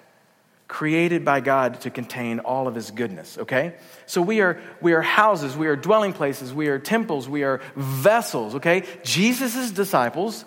created 0.69 1.25
by 1.25 1.41
God 1.41 1.81
to 1.81 1.89
contain 1.89 2.39
all 2.39 2.65
of 2.65 2.75
his 2.75 2.91
goodness, 2.91 3.37
okay? 3.37 3.75
So 4.05 4.21
we 4.21 4.39
are 4.39 4.57
we 4.79 4.93
are 4.93 5.01
houses, 5.01 5.57
we 5.57 5.67
are 5.67 5.75
dwelling 5.75 6.13
places, 6.13 6.53
we 6.53 6.69
are 6.69 6.79
temples, 6.79 7.27
we 7.27 7.43
are 7.43 7.59
vessels, 7.75 8.55
okay? 8.55 8.83
Jesus' 9.03 9.71
disciples, 9.71 10.45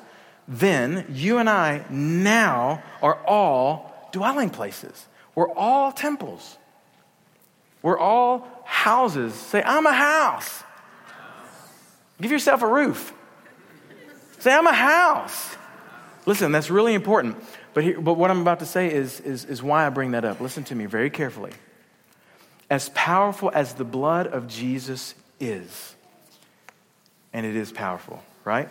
then 0.48 1.04
you 1.10 1.36
and 1.36 1.50
I 1.50 1.84
now 1.90 2.82
are 3.02 3.22
all 3.26 4.08
dwelling 4.12 4.48
places. 4.48 5.06
We're 5.34 5.52
all 5.52 5.92
temples. 5.92 6.56
We're 7.82 7.98
all 7.98 8.48
houses. 8.64 9.34
Say, 9.34 9.62
I'm 9.62 9.84
a 9.84 9.92
house. 9.92 10.64
Give 12.18 12.32
yourself 12.32 12.62
a 12.62 12.66
roof. 12.66 13.12
Say, 14.38 14.54
I'm 14.54 14.66
a 14.66 14.72
house. 14.72 15.54
Listen, 16.24 16.50
that's 16.50 16.70
really 16.70 16.94
important. 16.94 17.36
But, 17.78 17.84
here, 17.84 18.00
but 18.00 18.14
what 18.14 18.28
I'm 18.28 18.40
about 18.40 18.58
to 18.58 18.66
say 18.66 18.92
is, 18.92 19.20
is, 19.20 19.44
is 19.44 19.62
why 19.62 19.86
I 19.86 19.90
bring 19.90 20.10
that 20.10 20.24
up. 20.24 20.40
Listen 20.40 20.64
to 20.64 20.74
me 20.74 20.86
very 20.86 21.10
carefully. 21.10 21.52
As 22.68 22.88
powerful 22.88 23.52
as 23.54 23.74
the 23.74 23.84
blood 23.84 24.26
of 24.26 24.48
Jesus 24.48 25.14
is, 25.38 25.94
and 27.32 27.46
it 27.46 27.54
is 27.54 27.70
powerful, 27.70 28.20
right? 28.44 28.68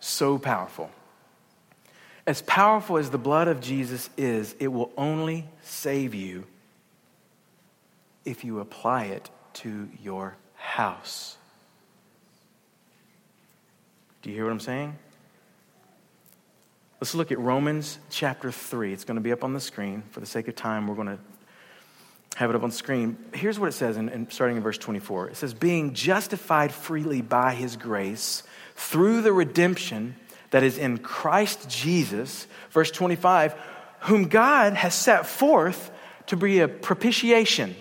So 0.00 0.38
powerful. 0.38 0.90
As 2.26 2.40
powerful 2.40 2.96
as 2.96 3.10
the 3.10 3.18
blood 3.18 3.48
of 3.48 3.60
Jesus 3.60 4.08
is, 4.16 4.56
it 4.58 4.68
will 4.68 4.90
only 4.96 5.46
save 5.62 6.14
you 6.14 6.46
if 8.24 8.46
you 8.46 8.60
apply 8.60 9.04
it 9.04 9.28
to 9.56 9.90
your 10.02 10.38
house. 10.54 11.36
Do 14.22 14.30
you 14.30 14.36
hear 14.36 14.46
what 14.46 14.52
I'm 14.52 14.60
saying? 14.60 14.96
Let's 17.02 17.16
look 17.16 17.32
at 17.32 17.40
Romans 17.40 17.98
chapter 18.10 18.52
3. 18.52 18.92
It's 18.92 19.02
going 19.02 19.16
to 19.16 19.20
be 19.20 19.32
up 19.32 19.42
on 19.42 19.54
the 19.54 19.58
screen. 19.58 20.04
For 20.12 20.20
the 20.20 20.26
sake 20.26 20.46
of 20.46 20.54
time, 20.54 20.86
we're 20.86 20.94
going 20.94 21.08
to 21.08 21.18
have 22.36 22.48
it 22.48 22.54
up 22.54 22.62
on 22.62 22.68
the 22.68 22.76
screen. 22.76 23.16
Here's 23.34 23.58
what 23.58 23.68
it 23.68 23.72
says, 23.72 23.96
in, 23.96 24.08
in, 24.08 24.30
starting 24.30 24.56
in 24.56 24.62
verse 24.62 24.78
24. 24.78 25.30
It 25.30 25.36
says, 25.36 25.52
Being 25.52 25.94
justified 25.94 26.70
freely 26.70 27.20
by 27.20 27.54
his 27.54 27.74
grace 27.74 28.44
through 28.76 29.22
the 29.22 29.32
redemption 29.32 30.14
that 30.50 30.62
is 30.62 30.78
in 30.78 30.98
Christ 30.98 31.68
Jesus. 31.68 32.46
Verse 32.70 32.92
25, 32.92 33.56
whom 34.02 34.28
God 34.28 34.74
has 34.74 34.94
set 34.94 35.26
forth 35.26 35.90
to 36.26 36.36
be 36.36 36.60
a 36.60 36.68
propitiation. 36.68 37.74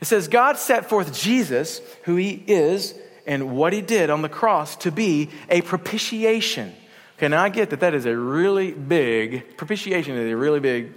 It 0.00 0.04
says, 0.04 0.28
God 0.28 0.56
set 0.56 0.88
forth 0.88 1.12
Jesus, 1.12 1.80
who 2.04 2.14
he 2.14 2.44
is, 2.46 2.94
and 3.26 3.56
what 3.56 3.72
he 3.72 3.80
did 3.80 4.08
on 4.08 4.22
the 4.22 4.28
cross 4.28 4.76
to 4.76 4.92
be 4.92 5.30
a 5.50 5.62
propitiation 5.62 6.72
Okay, 7.16 7.28
now 7.28 7.42
I 7.42 7.48
get 7.48 7.70
that 7.70 7.80
that 7.80 7.94
is 7.94 8.04
a 8.04 8.14
really 8.14 8.72
big, 8.72 9.56
propitiation 9.56 10.16
is 10.16 10.30
a 10.30 10.36
really 10.36 10.60
big 10.60 10.92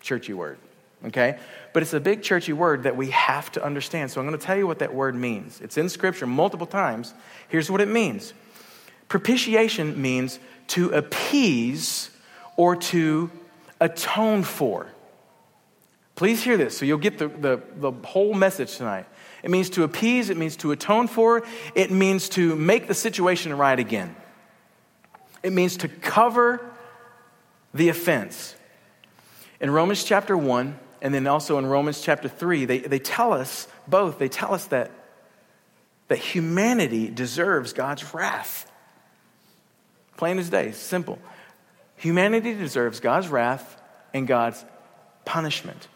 churchy 0.00 0.32
word, 0.32 0.58
okay? 1.06 1.38
But 1.72 1.84
it's 1.84 1.94
a 1.94 2.00
big 2.00 2.22
churchy 2.22 2.52
word 2.52 2.82
that 2.82 2.96
we 2.96 3.10
have 3.10 3.52
to 3.52 3.64
understand. 3.64 4.10
So 4.10 4.20
I'm 4.20 4.26
going 4.26 4.38
to 4.38 4.44
tell 4.44 4.56
you 4.56 4.66
what 4.66 4.80
that 4.80 4.92
word 4.92 5.14
means. 5.14 5.60
It's 5.60 5.78
in 5.78 5.88
Scripture 5.88 6.26
multiple 6.26 6.66
times. 6.66 7.14
Here's 7.48 7.70
what 7.70 7.80
it 7.80 7.88
means 7.88 8.32
propitiation 9.08 10.00
means 10.00 10.40
to 10.68 10.90
appease 10.90 12.10
or 12.56 12.74
to 12.74 13.30
atone 13.80 14.42
for. 14.42 14.88
Please 16.16 16.42
hear 16.42 16.56
this 16.56 16.76
so 16.76 16.84
you'll 16.84 16.98
get 16.98 17.18
the, 17.18 17.28
the, 17.28 17.62
the 17.76 17.92
whole 17.92 18.34
message 18.34 18.76
tonight. 18.76 19.06
It 19.44 19.50
means 19.50 19.70
to 19.70 19.84
appease, 19.84 20.30
it 20.30 20.36
means 20.36 20.56
to 20.58 20.72
atone 20.72 21.06
for, 21.06 21.44
it 21.76 21.92
means 21.92 22.28
to 22.30 22.56
make 22.56 22.88
the 22.88 22.94
situation 22.94 23.56
right 23.56 23.78
again. 23.78 24.16
It 25.44 25.52
means 25.52 25.76
to 25.76 25.88
cover 25.88 26.64
the 27.74 27.90
offense. 27.90 28.56
In 29.60 29.70
Romans 29.70 30.02
chapter 30.02 30.36
1, 30.38 30.78
and 31.02 31.12
then 31.12 31.26
also 31.26 31.58
in 31.58 31.66
Romans 31.66 32.00
chapter 32.00 32.30
3, 32.30 32.64
they, 32.64 32.78
they 32.78 32.98
tell 32.98 33.34
us 33.34 33.68
both, 33.86 34.18
they 34.18 34.30
tell 34.30 34.54
us 34.54 34.64
that, 34.68 34.90
that 36.08 36.16
humanity 36.16 37.10
deserves 37.10 37.74
God's 37.74 38.14
wrath. 38.14 38.72
Plain 40.16 40.38
as 40.38 40.48
day, 40.48 40.72
simple. 40.72 41.18
Humanity 41.96 42.54
deserves 42.54 43.00
God's 43.00 43.28
wrath 43.28 43.78
and 44.14 44.26
God's 44.26 44.64
punishment. 45.26 45.88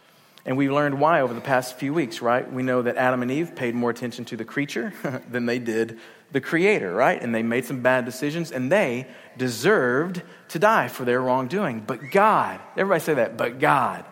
And 0.45 0.59
we've 0.59 0.73
learned 0.73 1.01
why 1.01 1.23
over 1.23 1.33
the 1.33 1.41
past 1.41 1.77
few 1.79 1.95
weeks, 1.95 2.21
right? 2.21 2.51
We 2.53 2.63
know 2.63 2.83
that 2.83 2.99
Adam 2.99 3.23
and 3.23 3.31
Eve 3.31 3.57
paid 3.57 3.75
more 3.75 3.89
attention 3.89 4.27
to 4.27 4.37
the 4.37 4.45
creature 4.45 4.93
than 5.31 5.47
they 5.47 5.59
did 5.59 5.99
the 6.31 6.41
creator, 6.41 6.93
right? 6.93 7.21
And 7.21 7.35
they 7.35 7.43
made 7.43 7.65
some 7.65 7.81
bad 7.81 8.05
decisions 8.05 8.53
and 8.53 8.71
they 8.71 9.07
deserved 9.37 10.23
to 10.49 10.59
die 10.59 10.89
for 10.89 11.05
their 11.05 11.21
wrongdoing. 11.21 11.81
But 11.81 12.11
God, 12.11 12.61
everybody 12.77 13.01
say 13.01 13.15
that, 13.15 13.37
but 13.37 13.59
God. 13.59 14.05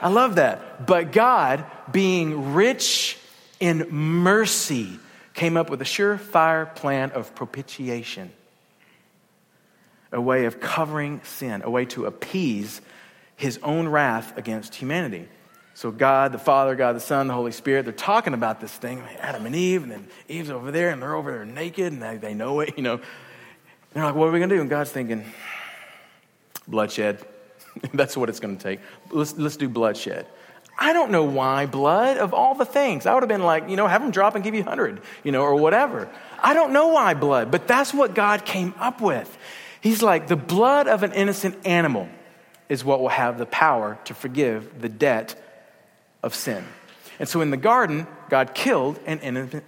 I 0.00 0.08
love 0.08 0.36
that. 0.36 0.86
But 0.86 1.12
God, 1.12 1.64
being 1.90 2.54
rich 2.54 3.18
in 3.60 3.88
mercy, 3.90 4.98
came 5.32 5.56
up 5.56 5.70
with 5.70 5.80
a 5.80 5.84
surefire 5.84 6.74
plan 6.74 7.10
of 7.12 7.34
propitiation, 7.34 8.30
a 10.12 10.20
way 10.20 10.44
of 10.44 10.60
covering 10.60 11.20
sin, 11.24 11.62
a 11.64 11.70
way 11.70 11.84
to 11.86 12.06
appease 12.06 12.80
his 13.36 13.58
own 13.62 13.88
wrath 13.88 14.36
against 14.36 14.74
humanity. 14.76 15.28
So, 15.74 15.90
God 15.90 16.30
the 16.30 16.38
Father, 16.38 16.76
God 16.76 16.94
the 16.94 17.00
Son, 17.00 17.26
the 17.26 17.34
Holy 17.34 17.50
Spirit, 17.50 17.84
they're 17.84 17.92
talking 17.92 18.32
about 18.32 18.60
this 18.60 18.72
thing, 18.72 19.02
Adam 19.18 19.44
and 19.44 19.56
Eve, 19.56 19.82
and 19.82 19.90
then 19.90 20.06
Eve's 20.28 20.50
over 20.50 20.70
there, 20.70 20.90
and 20.90 21.02
they're 21.02 21.16
over 21.16 21.32
there 21.32 21.44
naked, 21.44 21.92
and 21.92 22.00
they, 22.00 22.16
they 22.16 22.32
know 22.32 22.60
it, 22.60 22.74
you 22.76 22.82
know. 22.82 23.00
they're 23.92 24.04
like, 24.04 24.14
what 24.14 24.28
are 24.28 24.32
we 24.32 24.38
going 24.38 24.50
to 24.50 24.54
do? 24.54 24.60
And 24.60 24.70
God's 24.70 24.90
thinking, 24.90 25.24
bloodshed. 26.68 27.18
That's 27.92 28.16
what 28.16 28.28
it's 28.28 28.38
going 28.38 28.56
to 28.56 28.62
take. 28.62 28.78
Let's, 29.10 29.36
let's 29.36 29.56
do 29.56 29.68
bloodshed. 29.68 30.26
I 30.78 30.92
don't 30.92 31.10
know 31.10 31.24
why 31.24 31.66
blood 31.66 32.18
of 32.18 32.34
all 32.34 32.54
the 32.54 32.64
things. 32.64 33.06
I 33.06 33.14
would 33.14 33.22
have 33.22 33.28
been 33.28 33.42
like, 33.42 33.68
you 33.68 33.76
know, 33.76 33.86
have 33.86 34.02
them 34.02 34.10
drop 34.10 34.34
and 34.36 34.42
give 34.42 34.54
you 34.54 34.62
100, 34.62 35.00
you 35.22 35.32
know, 35.32 35.42
or 35.42 35.56
whatever. 35.56 36.08
I 36.40 36.54
don't 36.54 36.72
know 36.72 36.88
why 36.88 37.14
blood, 37.14 37.50
but 37.50 37.66
that's 37.66 37.94
what 37.94 38.14
God 38.14 38.44
came 38.44 38.74
up 38.78 39.00
with. 39.00 39.36
He's 39.80 40.02
like, 40.02 40.28
the 40.28 40.36
blood 40.36 40.88
of 40.88 41.02
an 41.02 41.12
innocent 41.12 41.66
animal 41.66 42.08
is 42.68 42.84
what 42.84 43.00
will 43.00 43.08
have 43.08 43.38
the 43.38 43.46
power 43.46 43.98
to 44.04 44.14
forgive 44.14 44.80
the 44.80 44.88
debt 44.88 45.40
of 46.24 46.34
sin. 46.34 46.64
And 47.20 47.28
so 47.28 47.42
in 47.42 47.50
the 47.50 47.56
garden, 47.56 48.08
God 48.28 48.54
killed 48.54 48.98
an 49.06 49.20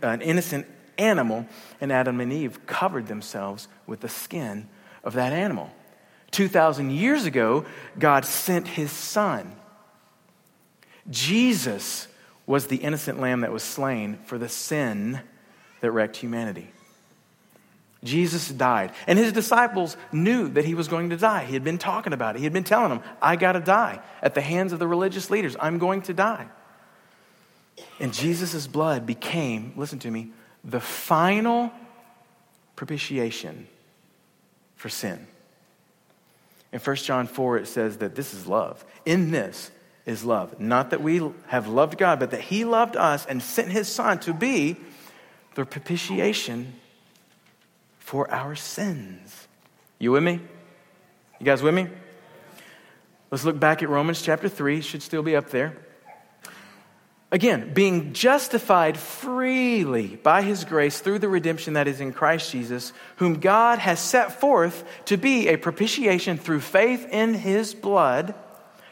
an 0.03 0.23
innocent 0.23 0.67
animal, 0.99 1.47
and 1.81 1.93
Adam 1.93 2.21
and 2.21 2.33
Eve 2.33 2.67
covered 2.67 3.07
themselves 3.07 3.69
with 3.87 4.01
the 4.01 4.09
skin 4.09 4.69
of 5.05 5.13
that 5.13 5.33
animal. 5.33 5.71
2,000 6.33 6.91
years 6.91 7.25
ago, 7.25 7.65
God 7.99 8.25
sent 8.25 8.67
his 8.67 8.91
son. 8.91 9.55
Jesus 11.09 12.09
was 12.47 12.67
the 12.67 12.77
innocent 12.77 13.21
lamb 13.21 13.43
that 13.43 13.53
was 13.53 13.63
slain 13.63 14.19
for 14.25 14.39
the 14.39 14.49
sin 14.49 15.21
that 15.81 15.91
wrecked 15.91 16.17
humanity. 16.17 16.73
Jesus 18.05 18.49
died. 18.49 18.93
And 19.07 19.19
his 19.19 19.33
disciples 19.33 19.97
knew 20.13 20.49
that 20.51 20.65
he 20.65 20.75
was 20.75 20.89
going 20.89 21.11
to 21.11 21.17
die. 21.17 21.45
He 21.45 21.55
had 21.55 21.65
been 21.65 21.79
talking 21.79 22.13
about 22.13 22.37
it. 22.37 22.39
He 22.39 22.45
had 22.45 22.53
been 22.53 22.65
telling 22.65 22.91
them, 22.91 23.03
I 23.21 23.37
got 23.37 23.53
to 23.53 23.61
die 23.61 24.01
at 24.23 24.35
the 24.35 24.41
hands 24.41 24.73
of 24.73 24.79
the 24.79 24.87
religious 24.87 25.31
leaders. 25.31 25.57
I'm 25.59 25.79
going 25.79 26.03
to 26.03 26.15
die. 26.15 26.47
And 27.99 28.13
Jesus' 28.13 28.67
blood 28.67 29.07
became, 29.07 29.73
listen 29.77 29.99
to 30.01 30.11
me, 30.11 30.31
the 30.65 30.81
final 30.81 31.73
propitiation 32.75 33.67
for 34.77 34.89
sin. 34.89 35.27
In 36.73 36.81
1 36.81 36.97
John 36.97 37.27
4, 37.27 37.59
it 37.59 37.67
says 37.67 37.99
that 37.99 38.15
this 38.15 38.35
is 38.35 38.47
love. 38.47 38.85
In 39.05 39.31
this 39.31 39.71
is 40.05 40.25
love. 40.25 40.61
Not 40.61 40.91
that 40.91 41.03
we 41.03 41.23
have 41.47 41.69
loved 41.69 41.97
God, 41.99 42.21
but 42.21 42.31
that 42.33 42.43
He 42.43 42.65
loved 42.65 42.97
us 42.97 43.25
and 43.27 43.43
sent 43.43 43.71
His 43.71 43.89
Son 43.89 44.19
to 44.21 44.35
be 44.35 44.77
the 45.55 45.65
propitiation 45.65 46.75
for 48.07 48.31
our 48.31 48.55
sins. 48.55 49.49
You 49.99 50.13
with 50.13 50.23
me? 50.23 50.41
You 51.41 51.45
guys 51.45 51.61
with 51.61 51.75
me? 51.75 51.89
Let's 53.33 53.45
look 53.45 53.59
back 53.59 53.83
at 53.83 53.89
Romans 53.89 54.23
chapter 54.23 54.49
3, 54.49 54.81
should 54.81 55.03
still 55.03 55.25
be 55.25 55.35
up 55.35 55.51
there. 55.51 55.77
Again, 57.33 57.75
being 57.75 58.13
justified 58.13 58.97
freely 58.97 60.15
by 60.23 60.43
his 60.43 60.65
grace 60.65 61.01
through 61.01 61.19
the 61.19 61.29
redemption 61.29 61.75
that 61.75 61.89
is 61.89 62.01
in 62.01 62.13
Christ 62.13 62.53
Jesus, 62.53 62.93
whom 63.17 63.41
God 63.41 63.81
has 63.81 63.99
set 63.99 64.39
forth 64.39 64.85
to 65.07 65.17
be 65.17 65.49
a 65.49 65.57
propitiation 65.57 66.39
through 66.39 66.61
faith 66.61 67.09
in 67.11 67.35
his 67.35 67.75
blood 67.75 68.37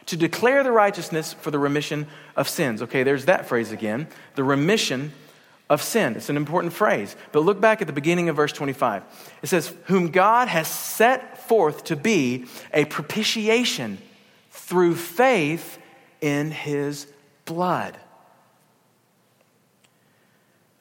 to 0.07 0.17
declare 0.17 0.61
the 0.61 0.73
righteousness 0.73 1.31
for 1.31 1.51
the 1.51 1.57
remission 1.57 2.07
of 2.35 2.49
sins. 2.49 2.81
Okay, 2.81 3.03
there's 3.03 3.25
that 3.25 3.47
phrase 3.47 3.71
again 3.71 4.09
the 4.35 4.43
remission 4.43 5.13
of 5.69 5.81
sin. 5.81 6.15
It's 6.15 6.29
an 6.29 6.37
important 6.37 6.73
phrase. 6.73 7.15
But 7.31 7.41
look 7.41 7.59
back 7.59 7.81
at 7.81 7.87
the 7.87 7.93
beginning 7.93 8.29
of 8.29 8.35
verse 8.35 8.51
25. 8.53 9.03
It 9.41 9.47
says, 9.47 9.73
Whom 9.85 10.09
God 10.09 10.47
has 10.47 10.67
set 10.67 11.47
forth 11.47 11.85
to 11.85 11.95
be 11.95 12.45
a 12.73 12.85
propitiation 12.85 13.97
through 14.51 14.95
faith 14.95 15.79
in 16.21 16.51
his 16.51 17.07
blood. 17.45 17.97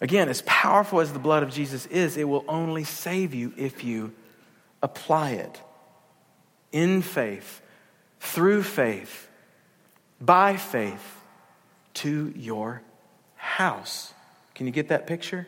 Again, 0.00 0.28
as 0.28 0.42
powerful 0.42 1.00
as 1.00 1.12
the 1.12 1.18
blood 1.18 1.42
of 1.42 1.50
Jesus 1.50 1.86
is, 1.86 2.16
it 2.16 2.28
will 2.28 2.44
only 2.48 2.84
save 2.84 3.34
you 3.34 3.52
if 3.56 3.84
you 3.84 4.12
apply 4.82 5.30
it 5.32 5.60
in 6.72 7.00
faith, 7.02 7.62
through 8.20 8.62
faith, 8.62 9.28
by 10.20 10.56
faith 10.56 11.22
to 11.94 12.32
your 12.36 12.82
house. 13.36 14.13
Can 14.54 14.66
you 14.66 14.72
get 14.72 14.88
that 14.88 15.06
picture? 15.06 15.46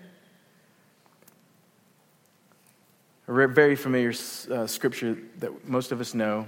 A 3.29 3.49
very 3.49 3.77
familiar 3.77 4.13
uh, 4.51 4.67
scripture 4.67 5.19
that 5.39 5.69
most 5.69 5.93
of 5.93 6.01
us 6.01 6.15
know 6.15 6.47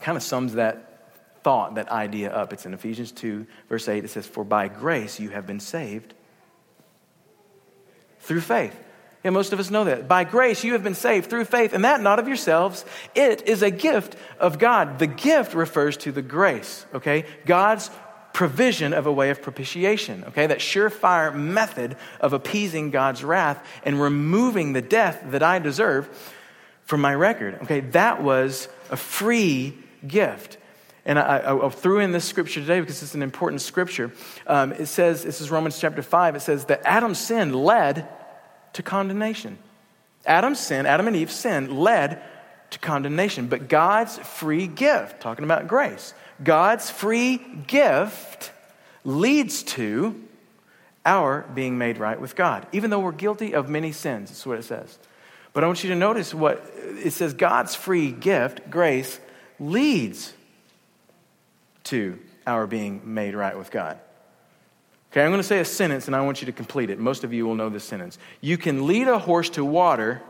kind 0.00 0.16
of 0.16 0.22
sums 0.22 0.54
that 0.54 0.92
thought, 1.42 1.76
that 1.76 1.88
idea 1.90 2.32
up. 2.32 2.52
It's 2.52 2.66
in 2.66 2.74
Ephesians 2.74 3.12
2, 3.12 3.46
verse 3.68 3.88
8. 3.88 4.04
It 4.04 4.08
says, 4.08 4.26
For 4.26 4.44
by 4.44 4.68
grace 4.68 5.20
you 5.20 5.30
have 5.30 5.46
been 5.46 5.60
saved 5.60 6.14
through 8.20 8.40
faith. 8.40 8.78
Yeah, 9.24 9.30
most 9.30 9.52
of 9.52 9.60
us 9.60 9.70
know 9.70 9.84
that. 9.84 10.08
By 10.08 10.24
grace 10.24 10.64
you 10.64 10.72
have 10.72 10.82
been 10.82 10.96
saved 10.96 11.30
through 11.30 11.44
faith, 11.44 11.72
and 11.72 11.84
that 11.84 12.00
not 12.00 12.18
of 12.18 12.26
yourselves. 12.26 12.84
It 13.14 13.46
is 13.46 13.62
a 13.62 13.70
gift 13.70 14.16
of 14.40 14.58
God. 14.58 14.98
The 14.98 15.06
gift 15.06 15.54
refers 15.54 15.96
to 15.98 16.12
the 16.12 16.22
grace, 16.22 16.84
okay? 16.92 17.24
God's 17.46 17.88
provision 18.32 18.92
of 18.92 19.06
a 19.06 19.12
way 19.12 19.30
of 19.30 19.42
propitiation, 19.42 20.24
okay? 20.28 20.46
That 20.46 20.58
surefire 20.58 21.34
method 21.34 21.96
of 22.20 22.32
appeasing 22.32 22.90
God's 22.90 23.22
wrath 23.22 23.64
and 23.84 24.00
removing 24.00 24.72
the 24.72 24.82
death 24.82 25.22
that 25.26 25.42
I 25.42 25.58
deserve 25.58 26.08
from 26.84 27.00
my 27.00 27.14
record, 27.14 27.58
okay? 27.62 27.80
That 27.80 28.22
was 28.22 28.68
a 28.90 28.96
free 28.96 29.76
gift. 30.06 30.58
And 31.04 31.18
I, 31.18 31.38
I, 31.38 31.66
I, 31.66 31.68
threw 31.68 31.98
in 31.98 32.12
this 32.12 32.24
scripture 32.24 32.60
today 32.60 32.80
because 32.80 33.02
it's 33.02 33.14
an 33.14 33.22
important 33.22 33.60
scripture. 33.60 34.12
Um, 34.46 34.72
it 34.72 34.86
says, 34.86 35.24
this 35.24 35.40
is 35.40 35.50
Romans 35.50 35.78
chapter 35.78 36.02
5, 36.02 36.36
it 36.36 36.40
says 36.40 36.66
that 36.66 36.82
Adam's 36.84 37.18
sin 37.18 37.52
led 37.52 38.08
to 38.74 38.82
condemnation. 38.82 39.58
Adam's 40.24 40.60
sin, 40.60 40.86
Adam 40.86 41.08
and 41.08 41.16
Eve's 41.16 41.34
sin, 41.34 41.76
led 41.76 42.22
to 42.70 42.78
condemnation. 42.78 43.48
But 43.48 43.68
God's 43.68 44.18
free 44.18 44.66
gift, 44.66 45.20
talking 45.20 45.44
about 45.44 45.66
grace, 45.66 46.14
God's 46.42 46.90
free 46.90 47.38
gift 47.66 48.52
leads 49.04 49.62
to 49.62 50.20
our 51.04 51.42
being 51.54 51.78
made 51.78 51.98
right 51.98 52.20
with 52.20 52.36
God, 52.36 52.66
even 52.72 52.90
though 52.90 53.00
we're 53.00 53.12
guilty 53.12 53.54
of 53.54 53.68
many 53.68 53.92
sins. 53.92 54.30
That's 54.30 54.46
what 54.46 54.58
it 54.58 54.64
says. 54.64 54.98
But 55.52 55.64
I 55.64 55.66
want 55.66 55.82
you 55.84 55.90
to 55.90 55.96
notice 55.96 56.32
what 56.32 56.64
it 56.76 57.12
says 57.12 57.34
God's 57.34 57.74
free 57.74 58.10
gift, 58.10 58.70
grace, 58.70 59.20
leads 59.58 60.32
to 61.84 62.18
our 62.46 62.66
being 62.66 63.14
made 63.14 63.34
right 63.34 63.56
with 63.56 63.70
God. 63.70 63.98
Okay, 65.10 65.22
I'm 65.22 65.30
going 65.30 65.40
to 65.42 65.46
say 65.46 65.60
a 65.60 65.64
sentence 65.64 66.06
and 66.06 66.16
I 66.16 66.22
want 66.22 66.40
you 66.40 66.46
to 66.46 66.52
complete 66.52 66.88
it. 66.88 66.98
Most 66.98 67.22
of 67.22 67.34
you 67.34 67.44
will 67.44 67.54
know 67.54 67.68
this 67.68 67.84
sentence. 67.84 68.18
You 68.40 68.56
can 68.56 68.86
lead 68.86 69.08
a 69.08 69.18
horse 69.18 69.50
to 69.50 69.64
water. 69.64 70.22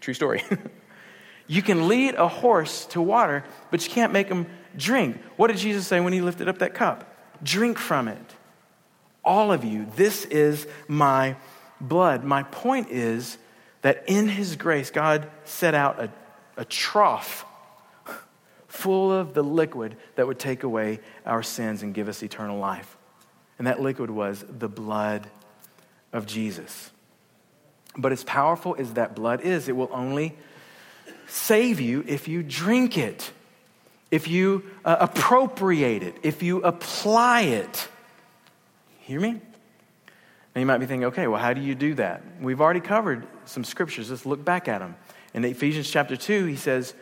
True 0.00 0.14
story. 0.14 0.42
you 1.48 1.62
can 1.62 1.88
lead 1.88 2.14
a 2.14 2.28
horse 2.28 2.84
to 2.86 3.00
water, 3.00 3.42
but 3.70 3.84
you 3.84 3.90
can't 3.90 4.12
make 4.12 4.28
him 4.28 4.46
drink. 4.76 5.18
What 5.36 5.48
did 5.48 5.56
Jesus 5.56 5.86
say 5.86 5.98
when 5.98 6.12
he 6.12 6.20
lifted 6.20 6.48
up 6.48 6.58
that 6.58 6.74
cup? 6.74 7.12
Drink 7.42 7.78
from 7.78 8.06
it. 8.06 8.34
All 9.24 9.50
of 9.50 9.64
you, 9.64 9.86
this 9.96 10.24
is 10.26 10.66
my 10.86 11.36
blood. 11.80 12.22
My 12.22 12.42
point 12.44 12.90
is 12.90 13.38
that 13.82 14.04
in 14.06 14.28
his 14.28 14.56
grace, 14.56 14.90
God 14.90 15.28
set 15.44 15.74
out 15.74 16.00
a, 16.00 16.10
a 16.56 16.64
trough 16.64 17.46
full 18.66 19.10
of 19.10 19.34
the 19.34 19.42
liquid 19.42 19.96
that 20.16 20.26
would 20.26 20.38
take 20.38 20.62
away 20.62 21.00
our 21.24 21.42
sins 21.42 21.82
and 21.82 21.94
give 21.94 22.08
us 22.08 22.22
eternal 22.22 22.58
life. 22.58 22.96
And 23.58 23.66
that 23.66 23.80
liquid 23.80 24.10
was 24.10 24.44
the 24.48 24.68
blood 24.68 25.28
of 26.12 26.26
Jesus. 26.26 26.90
But 27.96 28.12
as 28.12 28.22
powerful 28.22 28.76
as 28.78 28.94
that 28.94 29.14
blood 29.14 29.40
is, 29.40 29.68
it 29.68 29.76
will 29.76 29.90
only 29.92 30.36
save 31.28 31.80
you 31.80 32.04
if 32.06 32.26
you 32.26 32.42
drink 32.42 32.98
it, 32.98 33.30
if 34.10 34.26
you 34.26 34.64
uh, 34.84 34.96
appropriate 35.00 36.02
it, 36.02 36.16
if 36.22 36.42
you 36.42 36.62
apply 36.62 37.42
it. 37.42 37.88
Hear 39.00 39.20
me? 39.20 39.40
Now 40.54 40.60
you 40.60 40.66
might 40.66 40.78
be 40.78 40.86
thinking, 40.86 41.06
okay, 41.06 41.26
well, 41.28 41.40
how 41.40 41.52
do 41.52 41.60
you 41.60 41.74
do 41.74 41.94
that? 41.94 42.22
We've 42.40 42.60
already 42.60 42.80
covered 42.80 43.26
some 43.44 43.64
scriptures. 43.64 44.10
Let's 44.10 44.26
look 44.26 44.44
back 44.44 44.66
at 44.66 44.80
them. 44.80 44.96
In 45.34 45.44
Ephesians 45.44 45.88
chapter 45.90 46.16
2, 46.16 46.46
he 46.46 46.56
says, 46.56 46.94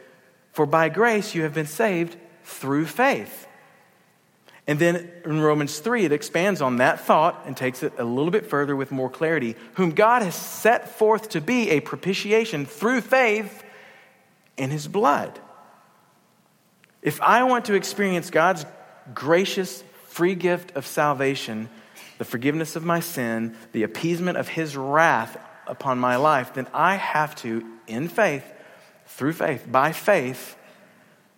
for 0.53 0.67
by 0.67 0.89
grace 0.89 1.35
you 1.35 1.43
have 1.43 1.55
been 1.55 1.67
saved 1.67 2.17
through 2.45 2.87
faith. 2.87 3.47
And 4.67 4.79
then 4.79 5.09
in 5.25 5.41
Romans 5.41 5.79
3, 5.79 6.07
it 6.07 6.13
expands 6.13 6.61
on 6.61 6.79
that 6.79 7.01
thought 7.01 7.45
and 7.47 7.57
takes 7.57 7.83
it 7.83 7.93
a 7.99 8.05
little 8.05 8.33
bit 8.33 8.47
further 8.47 8.75
with 8.75 8.91
more 8.91 9.09
clarity. 9.09 9.55
Whom 9.75 9.91
God 9.91 10.23
has 10.23 10.35
set 10.35 10.89
forth 10.89 11.29
to 11.31 11.41
be 11.41 11.71
a 11.71 11.81
propitiation 11.81 12.67
through 12.67 13.03
faith 13.03 13.63
in 14.57 14.71
his 14.71 14.89
blood. 14.89 15.39
If 17.03 17.21
I 17.21 17.45
want 17.45 17.67
to 17.67 17.75
experience 17.75 18.31
God's 18.31 18.67
gracious 19.15 19.85
free 20.09 20.35
gift 20.35 20.77
of 20.77 20.87
salvation, 20.87 21.69
the 22.19 22.25
forgiveness 22.25 22.77
of 22.77 22.85
my 22.85 23.01
sin, 23.01 23.57
the 23.73 23.83
appeasement 23.83 24.39
of 24.39 24.49
his 24.49 24.77
wrath 24.77 25.37
upon 25.67 25.99
my 25.99 26.17
life, 26.17 26.55
then 26.55 26.67
I 26.73 26.97
have 26.97 27.35
to, 27.37 27.65
in 27.87 28.09
faith, 28.09 28.45
through 29.07 29.35
faith, 29.35 29.67
by 29.71 29.93
faith, 29.93 30.57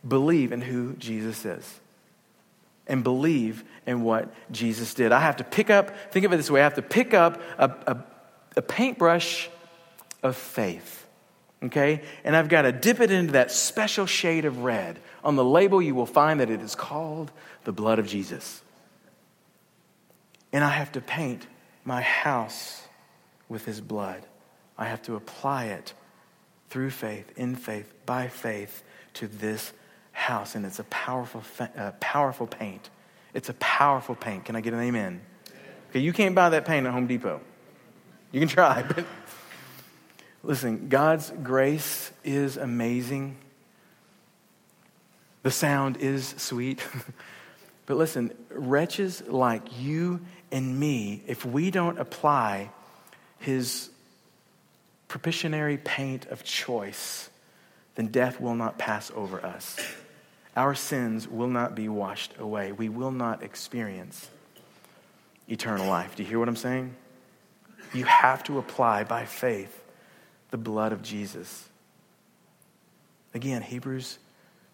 believe 0.07 0.53
in 0.53 0.61
who 0.61 0.95
Jesus 0.95 1.45
is 1.45 1.81
and 2.87 3.05
believe 3.05 3.65
in 3.87 4.03
what 4.03 4.33
Jesus 4.51 4.95
did. 4.95 5.13
I 5.13 5.21
have 5.21 5.37
to 5.37 5.45
pick 5.45 5.71
up, 5.71 6.13
think 6.13 6.25
of 6.25 6.33
it 6.33 6.37
this 6.37 6.51
way 6.51 6.61
I 6.61 6.65
have 6.65 6.75
to 6.75 6.83
pick 6.83 7.15
up 7.15 7.41
a, 7.59 7.71
a, 7.87 8.05
a 8.57 8.63
paintbrush 8.63 9.49
of 10.23 10.37
faith, 10.37 11.07
okay? 11.63 12.03
And 12.25 12.37
I've 12.37 12.49
got 12.49 12.63
to 12.63 12.73
dip 12.73 13.01
it 13.01 13.11
into 13.11 13.33
that 13.33 13.51
special 13.51 14.07
shade 14.07 14.45
of 14.45 14.63
red. 14.63 14.99
On 15.25 15.37
the 15.37 15.45
label, 15.45 15.83
you 15.83 15.95
will 15.95 16.07
find 16.07 16.41
that 16.41 16.51
it 16.51 16.61
is 16.61 16.75
called 16.75 17.31
the 17.65 17.73
blood 17.73 17.99
of 17.99 18.07
Jesus. 18.07 18.63
And 20.53 20.65
I 20.65 20.71
have 20.71 20.93
to 20.93 21.01
paint 21.01 21.47
my 21.85 22.01
house 22.01 22.83
with 23.49 23.65
his 23.65 23.81
blood. 23.81 24.23
I 24.77 24.87
have 24.87 25.03
to 25.03 25.17
apply 25.17 25.67
it 25.67 25.93
through 26.71 26.91
faith, 26.91 27.33
in 27.37 27.57
faith, 27.57 27.93
by 28.07 28.29
faith 28.29 28.83
to 29.15 29.27
this 29.27 29.73
house. 30.13 30.55
And 30.55 30.65
it's 30.65 30.79
a 30.79 30.85
powerful, 30.85 31.43
uh, 31.61 31.93
powerful 32.01 32.47
paint. 32.47 32.89
It's 33.35 33.49
a 33.49 33.55
powerful 33.55 34.15
paint. 34.15 34.45
Can 34.45 34.57
I 34.57 34.61
get 34.61 34.73
an 34.73 34.81
amen? 34.81 35.21
Okay, 35.91 36.01
you 36.01 36.13
can't 36.13 36.35
buy 36.35 36.51
that 36.51 36.65
paint 36.65 36.87
at 36.87 36.93
Home 36.93 37.07
Depot. 37.07 37.41
You 38.33 38.41
can 38.41 38.49
try, 38.49 38.83
but 38.95 39.05
listen, 40.43 40.89
God's 40.89 41.33
grace 41.43 42.11
is 42.25 42.57
amazing. 42.57 43.37
The 45.43 45.51
sound 45.51 45.99
is 45.99 46.35
sweet. 46.37 46.87
but 47.87 47.97
listen, 47.97 48.33
wretches 48.51 49.23
like 49.27 49.63
you 49.81 50.21
and 50.51 50.79
me, 50.79 51.23
if 51.27 51.45
we 51.45 51.71
don't 51.71 51.99
apply 51.99 52.71
His 53.39 53.91
propitiatory 55.09 55.79
paint 55.79 56.27
of 56.27 56.45
choice, 56.45 57.31
then 57.95 58.09
death 58.09 58.41
will 58.41 58.55
not 58.55 58.79
pass 58.79 59.11
over 59.15 59.45
us. 59.45 59.77
Our 60.57 60.75
sins 60.75 61.29
will 61.29 61.49
not 61.49 61.75
be 61.75 61.89
washed 61.89 62.35
away. 62.39 62.73
We 62.73 62.89
will 62.89 63.11
not 63.11 63.43
experience 63.43 64.29
eternal 65.49 65.87
life. 65.87 66.17
Do 66.17 66.23
you 66.23 66.29
hear 66.29 66.39
what 66.39 66.49
I'm 66.49 66.57
saying? 66.57 66.95
You 67.95 68.05
have 68.05 68.45
to 68.45 68.59
apply 68.59 69.05
by 69.05 69.25
faith 69.25 69.78
the 70.51 70.59
blood 70.59 70.93
of 70.93 71.03
Jesus. 71.03 71.69
Again, 73.35 73.63
Hebrews 73.63 74.19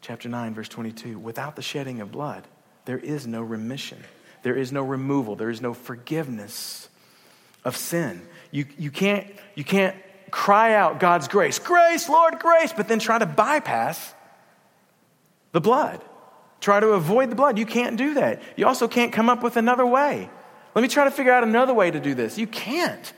chapter 0.01 0.29
9, 0.29 0.55
verse 0.55 0.69
22 0.69 1.19
without 1.19 1.57
the 1.57 1.63
shedding 1.63 2.01
of 2.01 2.13
blood, 2.13 2.47
there 2.85 2.99
is 2.99 3.27
no 3.27 3.43
remission, 3.43 3.99
there 4.43 4.57
is 4.57 4.73
no 4.73 4.83
removal, 4.83 5.37
there 5.37 5.51
is 5.51 5.61
no 5.61 5.75
forgiveness 5.75 6.89
of 7.65 7.77
sin. 7.77 8.23
You, 8.51 8.67
you, 8.79 8.91
can't, 8.91 9.27
you 9.55 9.65
can't 9.65 9.97
cry 10.31 10.75
out 10.75 11.01
God's 11.01 11.29
grace, 11.29 11.59
grace, 11.59 12.09
Lord, 12.09 12.39
grace, 12.39 12.73
but 12.73 12.89
then 12.89 12.99
try 12.99 13.19
to 13.19 13.27
bypass 13.27 14.15
the 15.53 15.61
blood. 15.61 16.03
Try 16.61 16.81
to 16.81 16.89
avoid 16.89 17.31
the 17.31 17.35
blood. 17.35 17.59
You 17.59 17.67
can't 17.67 17.97
do 17.97 18.15
that. 18.15 18.43
You 18.57 18.67
also 18.67 18.89
can't 18.89 19.13
come 19.13 19.29
up 19.29 19.43
with 19.43 19.57
another 19.57 19.85
way. 19.85 20.31
Let 20.75 20.83
me 20.83 20.89
try 20.89 21.05
to 21.05 21.11
figure 21.11 21.33
out 21.33 21.45
another 21.45 21.75
way 21.75 21.91
to 21.91 22.01
do 22.01 22.15
this. 22.15 22.39
You 22.39 22.47
can't. 22.47 23.13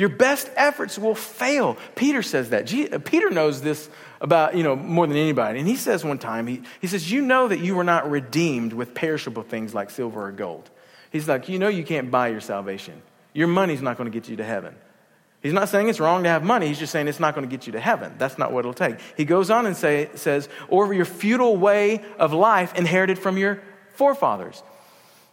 Your 0.00 0.08
best 0.08 0.50
efforts 0.56 0.98
will 0.98 1.14
fail. 1.14 1.76
Peter 1.94 2.22
says 2.22 2.48
that. 2.50 2.72
Uh, 2.72 2.98
Peter 3.00 3.28
knows 3.28 3.60
this 3.60 3.90
about, 4.22 4.56
you 4.56 4.62
know, 4.62 4.74
more 4.74 5.06
than 5.06 5.18
anybody. 5.18 5.58
And 5.58 5.68
he 5.68 5.76
says 5.76 6.02
one 6.02 6.16
time, 6.16 6.46
he, 6.46 6.62
he 6.80 6.86
says, 6.86 7.12
You 7.12 7.20
know 7.20 7.48
that 7.48 7.60
you 7.60 7.74
were 7.74 7.84
not 7.84 8.10
redeemed 8.10 8.72
with 8.72 8.94
perishable 8.94 9.42
things 9.42 9.74
like 9.74 9.90
silver 9.90 10.28
or 10.28 10.32
gold. 10.32 10.70
He's 11.12 11.28
like, 11.28 11.50
You 11.50 11.58
know 11.58 11.68
you 11.68 11.84
can't 11.84 12.10
buy 12.10 12.28
your 12.28 12.40
salvation. 12.40 13.02
Your 13.34 13.46
money's 13.46 13.82
not 13.82 13.98
going 13.98 14.10
to 14.10 14.18
get 14.18 14.26
you 14.26 14.36
to 14.36 14.42
heaven. 14.42 14.74
He's 15.42 15.52
not 15.52 15.68
saying 15.68 15.90
it's 15.90 16.00
wrong 16.00 16.22
to 16.22 16.30
have 16.30 16.42
money. 16.42 16.68
He's 16.68 16.78
just 16.78 16.92
saying 16.92 17.06
it's 17.06 17.20
not 17.20 17.34
going 17.34 17.46
to 17.46 17.54
get 17.54 17.66
you 17.66 17.74
to 17.74 17.80
heaven. 17.80 18.14
That's 18.16 18.38
not 18.38 18.52
what 18.52 18.60
it'll 18.60 18.72
take. 18.72 18.96
He 19.18 19.26
goes 19.26 19.50
on 19.50 19.66
and 19.66 19.76
say, 19.76 20.08
says, 20.14 20.48
or 20.68 20.94
your 20.94 21.04
futile 21.04 21.58
way 21.58 22.02
of 22.18 22.32
life 22.32 22.74
inherited 22.74 23.18
from 23.18 23.36
your 23.36 23.62
forefathers. 23.96 24.62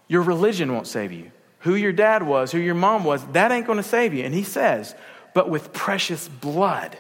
Your 0.10 0.24
religion 0.24 0.74
won't 0.74 0.88
save 0.88 1.14
you. 1.14 1.32
Who 1.60 1.76
your 1.76 1.92
dad 1.92 2.24
was, 2.24 2.52
who 2.52 2.60
your 2.60 2.76
mom 2.76 3.04
was, 3.04 3.26
that 3.28 3.52
ain't 3.52 3.66
going 3.66 3.78
to 3.78 3.84
save 3.84 4.14
you. 4.14 4.24
And 4.24 4.34
he 4.34 4.44
says, 4.44 4.96
but 5.34 5.50
with 5.50 5.74
precious 5.74 6.28
blood, 6.28 6.98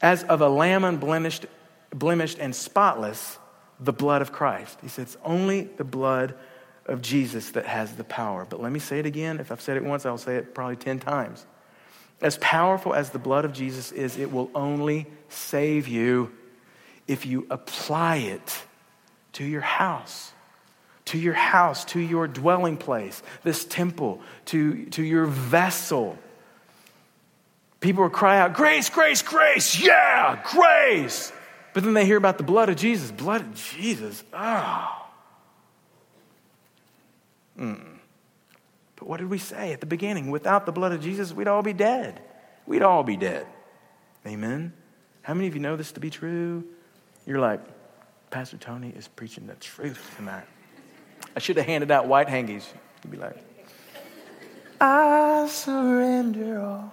as 0.00 0.22
of 0.24 0.40
a 0.40 0.48
lamb 0.48 0.84
unblemished 0.84 1.46
blemished 1.92 2.38
and 2.38 2.54
spotless, 2.54 3.38
the 3.80 3.92
blood 3.92 4.22
of 4.22 4.32
Christ. 4.32 4.78
He 4.82 4.88
said, 4.88 5.02
It's 5.02 5.16
only 5.24 5.62
the 5.62 5.84
blood 5.84 6.34
of 6.86 7.02
Jesus 7.02 7.50
that 7.50 7.66
has 7.66 7.94
the 7.96 8.04
power. 8.04 8.46
But 8.48 8.60
let 8.60 8.72
me 8.72 8.78
say 8.78 8.98
it 8.98 9.06
again. 9.06 9.40
If 9.40 9.52
I've 9.52 9.60
said 9.60 9.76
it 9.76 9.84
once, 9.84 10.06
I'll 10.06 10.18
say 10.18 10.36
it 10.36 10.54
probably 10.54 10.76
10 10.76 10.98
times. 11.00 11.46
As 12.20 12.36
powerful 12.38 12.94
as 12.94 13.10
the 13.10 13.18
blood 13.18 13.44
of 13.44 13.52
Jesus 13.52 13.92
is, 13.92 14.16
it 14.18 14.32
will 14.32 14.50
only 14.54 15.06
save 15.28 15.86
you 15.86 16.32
if 17.06 17.24
you 17.24 17.46
apply 17.50 18.16
it 18.16 18.62
to 19.34 19.44
your 19.44 19.60
house, 19.60 20.32
to 21.08 21.18
your 21.18 21.34
house, 21.34 21.84
to 21.86 22.00
your 22.00 22.28
dwelling 22.28 22.76
place, 22.76 23.22
this 23.42 23.64
temple, 23.64 24.20
to, 24.46 24.84
to 24.86 25.02
your 25.02 25.26
vessel. 25.26 26.18
People 27.80 28.02
will 28.02 28.10
cry 28.10 28.38
out, 28.38 28.54
Grace, 28.54 28.90
grace, 28.90 29.22
grace, 29.22 29.80
yeah, 29.80 30.42
grace. 30.50 31.32
But 31.72 31.84
then 31.84 31.94
they 31.94 32.04
hear 32.04 32.16
about 32.16 32.38
the 32.38 32.44
blood 32.44 32.68
of 32.68 32.76
Jesus. 32.76 33.10
Blood 33.10 33.40
of 33.40 33.54
Jesus, 33.54 34.22
oh. 34.32 35.06
Mm. 37.58 37.98
But 38.96 39.08
what 39.08 39.18
did 39.18 39.30
we 39.30 39.38
say 39.38 39.72
at 39.72 39.80
the 39.80 39.86
beginning? 39.86 40.30
Without 40.30 40.66
the 40.66 40.72
blood 40.72 40.92
of 40.92 41.00
Jesus, 41.00 41.32
we'd 41.32 41.48
all 41.48 41.62
be 41.62 41.72
dead. 41.72 42.20
We'd 42.66 42.82
all 42.82 43.02
be 43.02 43.16
dead. 43.16 43.46
Amen? 44.26 44.72
How 45.22 45.34
many 45.34 45.46
of 45.46 45.54
you 45.54 45.60
know 45.60 45.76
this 45.76 45.92
to 45.92 46.00
be 46.00 46.10
true? 46.10 46.64
You're 47.26 47.40
like, 47.40 47.60
Pastor 48.30 48.58
Tony 48.58 48.90
is 48.90 49.08
preaching 49.08 49.46
the 49.46 49.54
truth 49.54 50.14
tonight. 50.16 50.46
I 51.38 51.40
should 51.40 51.56
have 51.56 51.66
handed 51.66 51.92
out 51.92 52.08
white 52.08 52.26
hangies. 52.26 52.64
You'd 53.04 53.12
be 53.12 53.16
like, 53.16 53.36
I 54.80 55.46
surrender 55.48 56.58
all. 56.58 56.92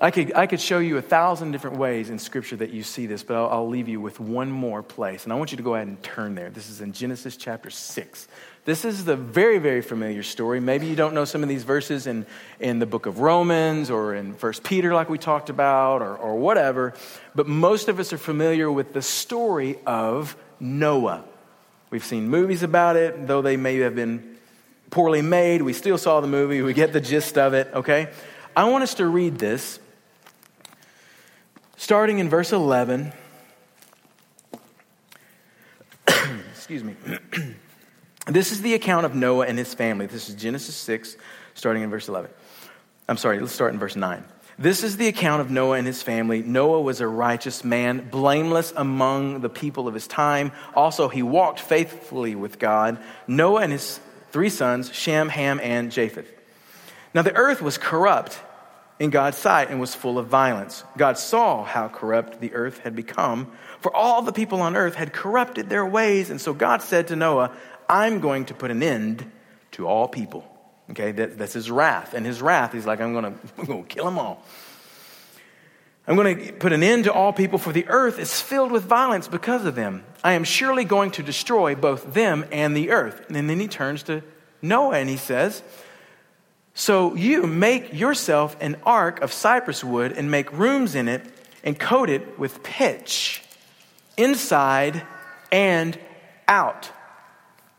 I 0.00 0.12
could, 0.12 0.32
I 0.36 0.46
could 0.46 0.60
show 0.60 0.78
you 0.78 0.96
a 0.96 1.02
thousand 1.02 1.50
different 1.50 1.76
ways 1.76 2.08
in 2.08 2.20
Scripture 2.20 2.54
that 2.56 2.70
you 2.70 2.84
see 2.84 3.06
this, 3.06 3.24
but 3.24 3.36
I'll, 3.36 3.48
I'll, 3.48 3.68
leave 3.68 3.88
you 3.88 4.00
with 4.00 4.20
one 4.20 4.48
more 4.48 4.80
place. 4.80 5.24
And 5.24 5.32
I 5.32 5.36
want 5.36 5.50
you 5.50 5.56
to 5.56 5.62
go 5.62 5.74
ahead 5.74 5.88
and 5.88 6.00
turn 6.04 6.36
there. 6.36 6.50
This 6.50 6.70
is 6.70 6.80
in 6.80 6.92
Genesis 6.92 7.36
chapter 7.36 7.68
6. 7.68 8.28
This 8.64 8.84
is 8.84 9.04
the 9.04 9.16
very, 9.16 9.58
very 9.58 9.82
familiar 9.82 10.22
story. 10.22 10.60
Maybe 10.60 10.86
you 10.86 10.94
don't 10.94 11.14
know 11.14 11.24
some 11.24 11.42
of 11.42 11.48
these 11.48 11.64
verses 11.64 12.06
in, 12.06 12.26
in 12.60 12.78
the 12.78 12.86
book 12.86 13.06
of 13.06 13.18
Romans 13.18 13.90
or 13.90 14.14
in 14.14 14.34
First 14.34 14.62
Peter, 14.62 14.94
like 14.94 15.08
we 15.08 15.18
talked 15.18 15.50
about, 15.50 16.00
or, 16.00 16.16
or 16.16 16.36
whatever. 16.36 16.94
But 17.34 17.48
most 17.48 17.88
of 17.88 17.98
us 17.98 18.12
are 18.12 18.18
familiar 18.18 18.70
with 18.70 18.92
the 18.92 19.02
story 19.02 19.80
of 19.84 20.36
Noah. 20.60 21.24
We've 21.90 22.04
seen 22.04 22.28
movies 22.28 22.62
about 22.62 22.94
it, 22.94 23.26
though 23.26 23.42
they 23.42 23.56
may 23.56 23.78
have 23.78 23.96
been 23.96 24.36
poorly 24.90 25.22
made. 25.22 25.62
We 25.62 25.72
still 25.72 25.98
saw 25.98 26.20
the 26.20 26.28
movie, 26.28 26.62
we 26.62 26.72
get 26.72 26.92
the 26.92 27.00
gist 27.00 27.36
of 27.36 27.52
it, 27.52 27.68
okay? 27.74 28.10
I 28.54 28.64
want 28.64 28.84
us 28.84 28.94
to 28.94 29.06
read 29.06 29.38
this 29.38 29.80
starting 31.88 32.18
in 32.18 32.28
verse 32.28 32.52
11. 32.52 33.14
Excuse 36.50 36.84
me. 36.84 36.94
this 38.26 38.52
is 38.52 38.60
the 38.60 38.74
account 38.74 39.06
of 39.06 39.14
Noah 39.14 39.46
and 39.46 39.56
his 39.56 39.72
family. 39.72 40.04
This 40.04 40.28
is 40.28 40.34
Genesis 40.34 40.74
6, 40.74 41.16
starting 41.54 41.82
in 41.82 41.88
verse 41.88 42.06
11. 42.06 42.30
I'm 43.08 43.16
sorry, 43.16 43.40
let's 43.40 43.54
start 43.54 43.72
in 43.72 43.78
verse 43.78 43.96
9. 43.96 44.22
This 44.58 44.84
is 44.84 44.98
the 44.98 45.08
account 45.08 45.40
of 45.40 45.50
Noah 45.50 45.78
and 45.78 45.86
his 45.86 46.02
family. 46.02 46.42
Noah 46.42 46.82
was 46.82 47.00
a 47.00 47.06
righteous 47.06 47.64
man, 47.64 48.06
blameless 48.10 48.74
among 48.76 49.40
the 49.40 49.48
people 49.48 49.88
of 49.88 49.94
his 49.94 50.06
time. 50.06 50.52
Also, 50.74 51.08
he 51.08 51.22
walked 51.22 51.58
faithfully 51.58 52.34
with 52.34 52.58
God. 52.58 52.98
Noah 53.26 53.62
and 53.62 53.72
his 53.72 53.98
three 54.30 54.50
sons, 54.50 54.92
Shem, 54.92 55.30
Ham, 55.30 55.58
and 55.62 55.90
Japheth. 55.90 56.30
Now, 57.14 57.22
the 57.22 57.34
earth 57.34 57.62
was 57.62 57.78
corrupt 57.78 58.38
in 58.98 59.10
God's 59.10 59.38
sight 59.38 59.70
and 59.70 59.80
was 59.80 59.94
full 59.94 60.18
of 60.18 60.26
violence. 60.26 60.84
God 60.96 61.18
saw 61.18 61.64
how 61.64 61.88
corrupt 61.88 62.40
the 62.40 62.52
earth 62.54 62.78
had 62.78 62.96
become, 62.96 63.50
for 63.80 63.94
all 63.94 64.22
the 64.22 64.32
people 64.32 64.60
on 64.60 64.76
earth 64.76 64.94
had 64.94 65.12
corrupted 65.12 65.68
their 65.68 65.86
ways. 65.86 66.30
And 66.30 66.40
so 66.40 66.52
God 66.52 66.82
said 66.82 67.08
to 67.08 67.16
Noah, 67.16 67.52
I'm 67.88 68.20
going 68.20 68.46
to 68.46 68.54
put 68.54 68.70
an 68.70 68.82
end 68.82 69.30
to 69.72 69.86
all 69.86 70.08
people. 70.08 70.44
Okay, 70.90 71.12
that, 71.12 71.38
that's 71.38 71.52
his 71.52 71.70
wrath. 71.70 72.14
And 72.14 72.24
his 72.26 72.42
wrath, 72.42 72.72
he's 72.72 72.86
like, 72.86 73.00
I'm 73.00 73.12
going 73.12 73.38
to 73.66 73.84
kill 73.88 74.04
them 74.04 74.18
all. 74.18 74.42
I'm 76.06 76.16
going 76.16 76.38
to 76.38 76.52
put 76.54 76.72
an 76.72 76.82
end 76.82 77.04
to 77.04 77.12
all 77.12 77.34
people, 77.34 77.58
for 77.58 77.70
the 77.70 77.86
earth 77.88 78.18
is 78.18 78.40
filled 78.40 78.72
with 78.72 78.84
violence 78.84 79.28
because 79.28 79.66
of 79.66 79.74
them. 79.74 80.04
I 80.24 80.32
am 80.32 80.44
surely 80.44 80.84
going 80.84 81.10
to 81.12 81.22
destroy 81.22 81.74
both 81.74 82.14
them 82.14 82.46
and 82.50 82.74
the 82.74 82.90
earth. 82.90 83.26
And 83.28 83.48
then 83.48 83.60
he 83.60 83.68
turns 83.68 84.02
to 84.04 84.22
Noah 84.62 84.96
and 84.96 85.10
he 85.10 85.18
says, 85.18 85.62
so 86.78 87.16
you 87.16 87.44
make 87.44 87.92
yourself 87.92 88.56
an 88.60 88.76
ark 88.86 89.20
of 89.20 89.32
cypress 89.32 89.82
wood 89.82 90.12
and 90.12 90.30
make 90.30 90.52
rooms 90.52 90.94
in 90.94 91.08
it 91.08 91.24
and 91.64 91.76
coat 91.76 92.08
it 92.08 92.38
with 92.38 92.62
pitch, 92.62 93.42
inside 94.16 95.02
and 95.50 95.98
out. 96.46 96.88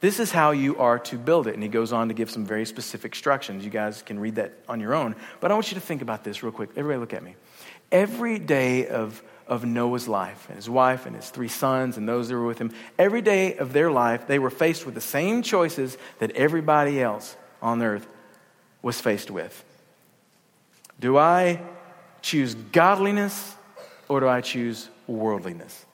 This 0.02 0.20
is 0.20 0.34
how 0.34 0.52
you 0.52 0.80
are 0.80 1.00
to 1.00 1.18
build 1.18 1.48
it. 1.48 1.54
And 1.54 1.64
he 1.64 1.70
goes 1.70 1.94
on 1.94 2.10
to 2.10 2.14
give 2.14 2.30
some 2.30 2.46
very 2.46 2.66
specific 2.66 3.14
instructions. 3.14 3.64
You 3.64 3.72
guys 3.72 4.02
can 4.02 4.20
read 4.20 4.36
that 4.36 4.52
on 4.68 4.82
your 4.82 4.94
own. 4.94 5.16
But 5.40 5.52
I 5.52 5.54
want 5.54 5.72
you 5.72 5.76
to 5.76 5.82
think 5.82 6.02
about 6.02 6.26
this 6.26 6.44
real 6.44 6.52
quick. 6.52 6.72
Everybody, 6.76 7.00
look 7.00 7.14
at 7.14 7.24
me. 7.24 7.38
Every 7.94 8.38
day 8.38 8.86
of, 8.88 9.24
of 9.48 9.64
Noah's 9.64 10.10
life, 10.10 10.46
and 10.50 10.58
his 10.58 10.70
wife, 10.70 11.06
and 11.06 11.16
his 11.16 11.30
three 11.30 11.48
sons, 11.48 11.96
and 11.96 12.08
those 12.08 12.28
that 12.28 12.36
were 12.36 12.46
with 12.46 12.60
him, 12.60 12.74
every 12.98 13.22
day 13.22 13.56
of 13.56 13.72
their 13.72 13.92
life, 13.92 14.28
they 14.28 14.40
were 14.40 14.50
faced 14.50 14.86
with 14.86 14.94
the 14.94 15.00
same 15.00 15.42
choices 15.42 15.98
that 16.20 16.32
everybody 16.32 17.02
else 17.02 17.38
on 17.62 17.82
earth 17.82 18.06
was 18.82 19.00
faced 19.00 19.32
with. 19.32 19.63
Do 21.00 21.18
I 21.18 21.62
choose 22.22 22.56
godliness 22.56 23.56
or 24.08 24.20
do 24.20 24.28
I 24.28 24.42
choose 24.42 24.89
worldliness? 25.08 25.86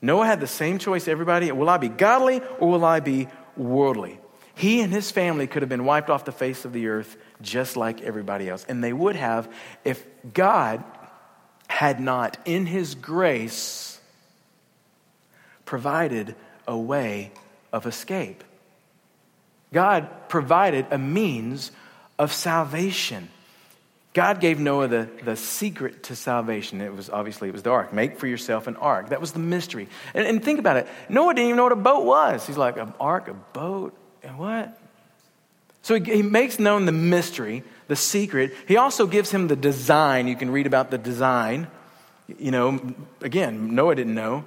Noah 0.00 0.26
had 0.26 0.40
the 0.40 0.46
same 0.46 0.78
choice 0.78 1.08
everybody. 1.08 1.50
Will 1.50 1.68
I 1.68 1.78
be 1.78 1.88
godly 1.88 2.40
or 2.58 2.68
will 2.68 2.84
I 2.84 3.00
be 3.00 3.28
worldly? 3.56 4.20
He 4.54 4.80
and 4.80 4.92
his 4.92 5.10
family 5.10 5.46
could 5.46 5.62
have 5.62 5.68
been 5.68 5.84
wiped 5.84 6.10
off 6.10 6.24
the 6.24 6.32
face 6.32 6.64
of 6.64 6.72
the 6.72 6.88
earth 6.88 7.16
just 7.40 7.76
like 7.76 8.00
everybody 8.02 8.48
else. 8.48 8.64
And 8.68 8.82
they 8.82 8.92
would 8.92 9.16
have 9.16 9.52
if 9.84 10.04
God 10.32 10.82
had 11.68 12.00
not, 12.00 12.36
in 12.44 12.66
his 12.66 12.94
grace, 12.94 14.00
provided 15.64 16.34
a 16.66 16.76
way 16.76 17.30
of 17.72 17.86
escape. 17.86 18.42
God 19.72 20.08
provided 20.28 20.86
a 20.90 20.98
means 20.98 21.70
of 22.18 22.32
salvation. 22.32 23.28
God 24.14 24.40
gave 24.40 24.58
Noah 24.58 24.88
the, 24.88 25.08
the 25.22 25.36
secret 25.36 26.04
to 26.04 26.16
salvation. 26.16 26.80
It 26.80 26.92
was 26.92 27.08
obviously 27.10 27.48
it 27.48 27.52
was 27.52 27.62
the 27.62 27.70
ark. 27.70 27.92
Make 27.92 28.18
for 28.18 28.26
yourself 28.26 28.66
an 28.66 28.76
ark. 28.76 29.10
That 29.10 29.20
was 29.20 29.32
the 29.32 29.38
mystery. 29.38 29.88
And, 30.14 30.26
and 30.26 30.42
think 30.42 30.58
about 30.58 30.76
it. 30.76 30.88
Noah 31.08 31.34
didn't 31.34 31.46
even 31.46 31.56
know 31.56 31.64
what 31.64 31.72
a 31.72 31.76
boat 31.76 32.04
was. 32.04 32.46
He's 32.46 32.56
like, 32.56 32.78
an 32.78 32.94
ark, 32.98 33.28
a 33.28 33.34
boat, 33.34 33.96
and 34.22 34.38
what? 34.38 34.76
So 35.82 35.94
he, 35.94 36.16
he 36.16 36.22
makes 36.22 36.58
known 36.58 36.84
the 36.86 36.92
mystery, 36.92 37.62
the 37.86 37.96
secret. 37.96 38.54
He 38.66 38.76
also 38.76 39.06
gives 39.06 39.30
him 39.30 39.46
the 39.46 39.56
design. 39.56 40.26
You 40.26 40.36
can 40.36 40.50
read 40.50 40.66
about 40.66 40.90
the 40.90 40.98
design. 40.98 41.68
You 42.26 42.50
know, 42.50 42.94
again, 43.20 43.74
Noah 43.74 43.94
didn't 43.94 44.14
know. 44.14 44.44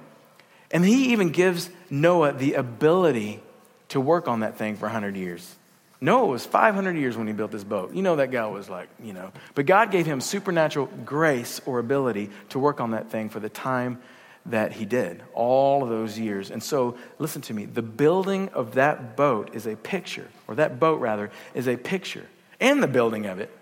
And 0.70 0.84
he 0.84 1.12
even 1.12 1.30
gives 1.30 1.70
Noah 1.88 2.32
the 2.32 2.54
ability 2.54 3.40
to 3.88 4.00
work 4.00 4.28
on 4.28 4.40
that 4.40 4.56
thing 4.56 4.76
for 4.76 4.86
100 4.86 5.16
years. 5.16 5.54
Noah 6.02 6.26
was 6.26 6.44
500 6.44 6.96
years 6.96 7.16
when 7.16 7.28
he 7.28 7.32
built 7.32 7.52
this 7.52 7.62
boat. 7.62 7.94
You 7.94 8.02
know, 8.02 8.16
that 8.16 8.32
guy 8.32 8.44
was 8.46 8.68
like, 8.68 8.88
you 9.00 9.12
know. 9.12 9.30
But 9.54 9.66
God 9.66 9.92
gave 9.92 10.04
him 10.04 10.20
supernatural 10.20 10.86
grace 11.04 11.60
or 11.64 11.78
ability 11.78 12.28
to 12.48 12.58
work 12.58 12.80
on 12.80 12.90
that 12.90 13.10
thing 13.10 13.28
for 13.28 13.38
the 13.38 13.48
time 13.48 14.02
that 14.46 14.72
he 14.72 14.84
did, 14.84 15.22
all 15.32 15.84
of 15.84 15.88
those 15.88 16.18
years. 16.18 16.50
And 16.50 16.60
so, 16.60 16.96
listen 17.20 17.40
to 17.42 17.54
me 17.54 17.66
the 17.66 17.82
building 17.82 18.48
of 18.48 18.74
that 18.74 19.16
boat 19.16 19.54
is 19.54 19.64
a 19.68 19.76
picture, 19.76 20.26
or 20.48 20.56
that 20.56 20.80
boat 20.80 21.00
rather, 21.00 21.30
is 21.54 21.68
a 21.68 21.76
picture, 21.76 22.26
and 22.58 22.82
the 22.82 22.88
building 22.88 23.26
of 23.26 23.38
it 23.38 23.56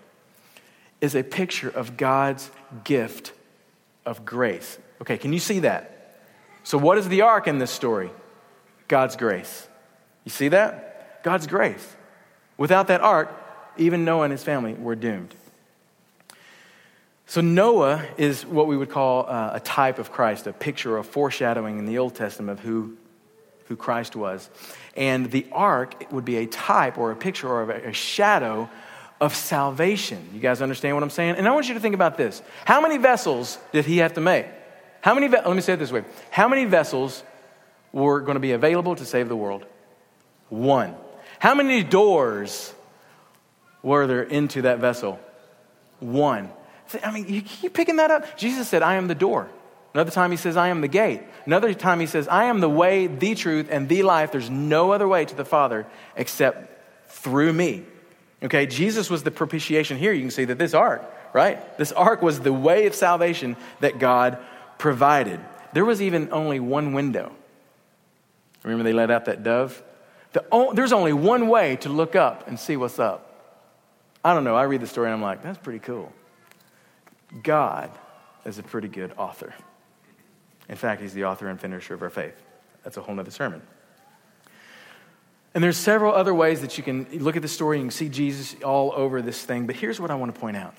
is 0.99 1.13
a 1.13 1.21
picture 1.21 1.69
of 1.69 1.95
God's 1.95 2.49
gift 2.83 3.33
of 4.03 4.25
grace. 4.25 4.79
Okay, 5.01 5.19
can 5.19 5.31
you 5.31 5.39
see 5.39 5.59
that? 5.59 6.17
So, 6.63 6.79
what 6.79 6.97
is 6.97 7.07
the 7.07 7.21
ark 7.21 7.47
in 7.47 7.59
this 7.59 7.69
story? 7.69 8.09
God's 8.87 9.15
grace. 9.15 9.67
You 10.23 10.31
see 10.31 10.47
that? 10.47 11.21
God's 11.23 11.45
grace. 11.45 11.95
Without 12.57 12.87
that 12.87 13.01
ark, 13.01 13.29
even 13.77 14.05
Noah 14.05 14.23
and 14.23 14.31
his 14.31 14.43
family 14.43 14.73
were 14.73 14.95
doomed. 14.95 15.33
So, 17.25 17.39
Noah 17.39 18.05
is 18.17 18.45
what 18.45 18.67
we 18.67 18.75
would 18.75 18.89
call 18.89 19.25
uh, 19.25 19.51
a 19.53 19.59
type 19.61 19.99
of 19.99 20.11
Christ, 20.11 20.47
a 20.47 20.53
picture, 20.53 20.97
a 20.97 21.03
foreshadowing 21.03 21.79
in 21.79 21.85
the 21.85 21.97
Old 21.97 22.13
Testament 22.13 22.59
of 22.59 22.65
who, 22.65 22.97
who 23.67 23.77
Christ 23.77 24.17
was. 24.17 24.49
And 24.97 25.31
the 25.31 25.45
ark 25.53 26.11
would 26.11 26.25
be 26.25 26.37
a 26.37 26.45
type 26.45 26.97
or 26.97 27.11
a 27.11 27.15
picture 27.15 27.47
or 27.47 27.71
a, 27.71 27.89
a 27.89 27.93
shadow 27.93 28.69
of 29.21 29.33
salvation. 29.33 30.29
You 30.33 30.41
guys 30.41 30.61
understand 30.61 30.95
what 30.95 31.03
I'm 31.03 31.09
saying? 31.09 31.35
And 31.35 31.47
I 31.47 31.51
want 31.51 31.69
you 31.69 31.75
to 31.75 31.79
think 31.79 31.95
about 31.95 32.17
this. 32.17 32.41
How 32.65 32.81
many 32.81 32.97
vessels 32.97 33.57
did 33.71 33.85
he 33.85 33.99
have 33.99 34.13
to 34.15 34.21
make? 34.21 34.47
How 34.99 35.13
many, 35.13 35.29
let 35.29 35.47
me 35.55 35.61
say 35.61 35.73
it 35.73 35.77
this 35.77 35.91
way. 35.91 36.03
How 36.31 36.49
many 36.49 36.65
vessels 36.65 37.23
were 37.93 38.19
going 38.19 38.35
to 38.35 38.41
be 38.41 38.51
available 38.51 38.95
to 38.95 39.05
save 39.05 39.29
the 39.29 39.35
world? 39.35 39.65
One. 40.49 40.95
How 41.41 41.55
many 41.55 41.81
doors 41.81 42.71
were 43.81 44.05
there 44.05 44.21
into 44.21 44.61
that 44.61 44.77
vessel? 44.77 45.19
One. 45.99 46.51
I 47.03 47.11
mean, 47.11 47.27
you 47.27 47.41
keep 47.41 47.73
picking 47.73 47.95
that 47.95 48.11
up. 48.11 48.37
Jesus 48.37 48.67
said, 48.67 48.83
I 48.83 48.93
am 48.93 49.07
the 49.07 49.15
door. 49.15 49.49
Another 49.95 50.11
time 50.11 50.29
he 50.29 50.37
says, 50.37 50.55
I 50.55 50.67
am 50.67 50.81
the 50.81 50.87
gate. 50.87 51.23
Another 51.47 51.73
time 51.73 51.99
he 51.99 52.05
says, 52.05 52.27
I 52.27 52.43
am 52.43 52.59
the 52.59 52.69
way, 52.69 53.07
the 53.07 53.33
truth, 53.33 53.69
and 53.71 53.89
the 53.89 54.03
life. 54.03 54.31
There's 54.31 54.51
no 54.51 54.91
other 54.91 55.07
way 55.07 55.25
to 55.25 55.33
the 55.33 55.43
Father 55.43 55.87
except 56.15 57.09
through 57.09 57.53
me. 57.53 57.85
Okay, 58.43 58.67
Jesus 58.67 59.09
was 59.09 59.23
the 59.23 59.31
propitiation. 59.31 59.97
Here 59.97 60.13
you 60.13 60.21
can 60.21 60.29
see 60.29 60.45
that 60.45 60.59
this 60.59 60.75
ark, 60.75 61.03
right? 61.33 61.75
This 61.79 61.91
ark 61.91 62.21
was 62.21 62.41
the 62.41 62.53
way 62.53 62.85
of 62.85 62.93
salvation 62.93 63.57
that 63.79 63.97
God 63.97 64.37
provided. 64.77 65.39
There 65.73 65.85
was 65.85 66.03
even 66.03 66.31
only 66.31 66.59
one 66.59 66.93
window. 66.93 67.31
Remember 68.61 68.83
they 68.83 68.93
let 68.93 69.09
out 69.09 69.25
that 69.25 69.41
dove? 69.41 69.81
The, 70.33 70.71
there's 70.73 70.93
only 70.93 71.13
one 71.13 71.47
way 71.47 71.75
to 71.77 71.89
look 71.89 72.15
up 72.15 72.47
and 72.47 72.59
see 72.59 72.77
what's 72.77 72.99
up. 72.99 73.27
I 74.23 74.33
don't 74.33 74.43
know. 74.43 74.55
I 74.55 74.63
read 74.63 74.81
the 74.81 74.87
story 74.87 75.07
and 75.07 75.15
I'm 75.15 75.21
like, 75.21 75.43
that's 75.43 75.57
pretty 75.57 75.79
cool. 75.79 76.11
God 77.43 77.91
is 78.45 78.59
a 78.59 78.63
pretty 78.63 78.87
good 78.87 79.13
author. 79.17 79.53
In 80.69 80.75
fact, 80.75 81.01
he's 81.01 81.13
the 81.13 81.25
author 81.25 81.47
and 81.49 81.59
finisher 81.59 81.93
of 81.93 82.01
our 82.01 82.09
faith. 82.09 82.41
That's 82.83 82.97
a 82.97 83.01
whole 83.01 83.15
nother 83.15 83.31
sermon. 83.31 83.61
And 85.53 85.63
there's 85.63 85.77
several 85.77 86.13
other 86.13 86.33
ways 86.33 86.61
that 86.61 86.77
you 86.77 86.83
can 86.83 87.07
look 87.11 87.35
at 87.35 87.41
the 87.41 87.47
story 87.47 87.81
and 87.81 87.91
see 87.91 88.07
Jesus 88.07 88.55
all 88.63 88.93
over 88.95 89.21
this 89.21 89.43
thing. 89.43 89.65
But 89.65 89.75
here's 89.75 89.99
what 89.99 90.09
I 90.09 90.15
want 90.15 90.33
to 90.33 90.39
point 90.39 90.55
out. 90.55 90.73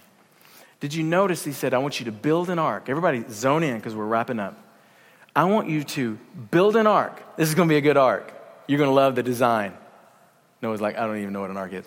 Did 0.80 0.94
you 0.94 1.02
notice 1.02 1.44
he 1.44 1.52
said, 1.52 1.74
I 1.74 1.78
want 1.78 2.00
you 2.00 2.06
to 2.06 2.12
build 2.12 2.48
an 2.48 2.58
ark? 2.58 2.88
Everybody 2.88 3.24
zone 3.30 3.62
in 3.62 3.76
because 3.76 3.94
we're 3.94 4.06
wrapping 4.06 4.40
up. 4.40 4.58
I 5.36 5.44
want 5.44 5.68
you 5.68 5.84
to 5.84 6.18
build 6.50 6.74
an 6.76 6.86
ark. 6.86 7.22
This 7.36 7.48
is 7.48 7.54
going 7.54 7.68
to 7.68 7.72
be 7.72 7.76
a 7.76 7.82
good 7.82 7.96
ark. 7.96 8.32
You're 8.66 8.78
going 8.78 8.90
to 8.90 8.94
love 8.94 9.14
the 9.14 9.22
design. 9.22 9.74
Noah's 10.60 10.80
like, 10.80 10.96
I 10.96 11.06
don't 11.06 11.18
even 11.18 11.32
know 11.32 11.40
what 11.40 11.50
an 11.50 11.56
ark 11.56 11.72
is. 11.72 11.84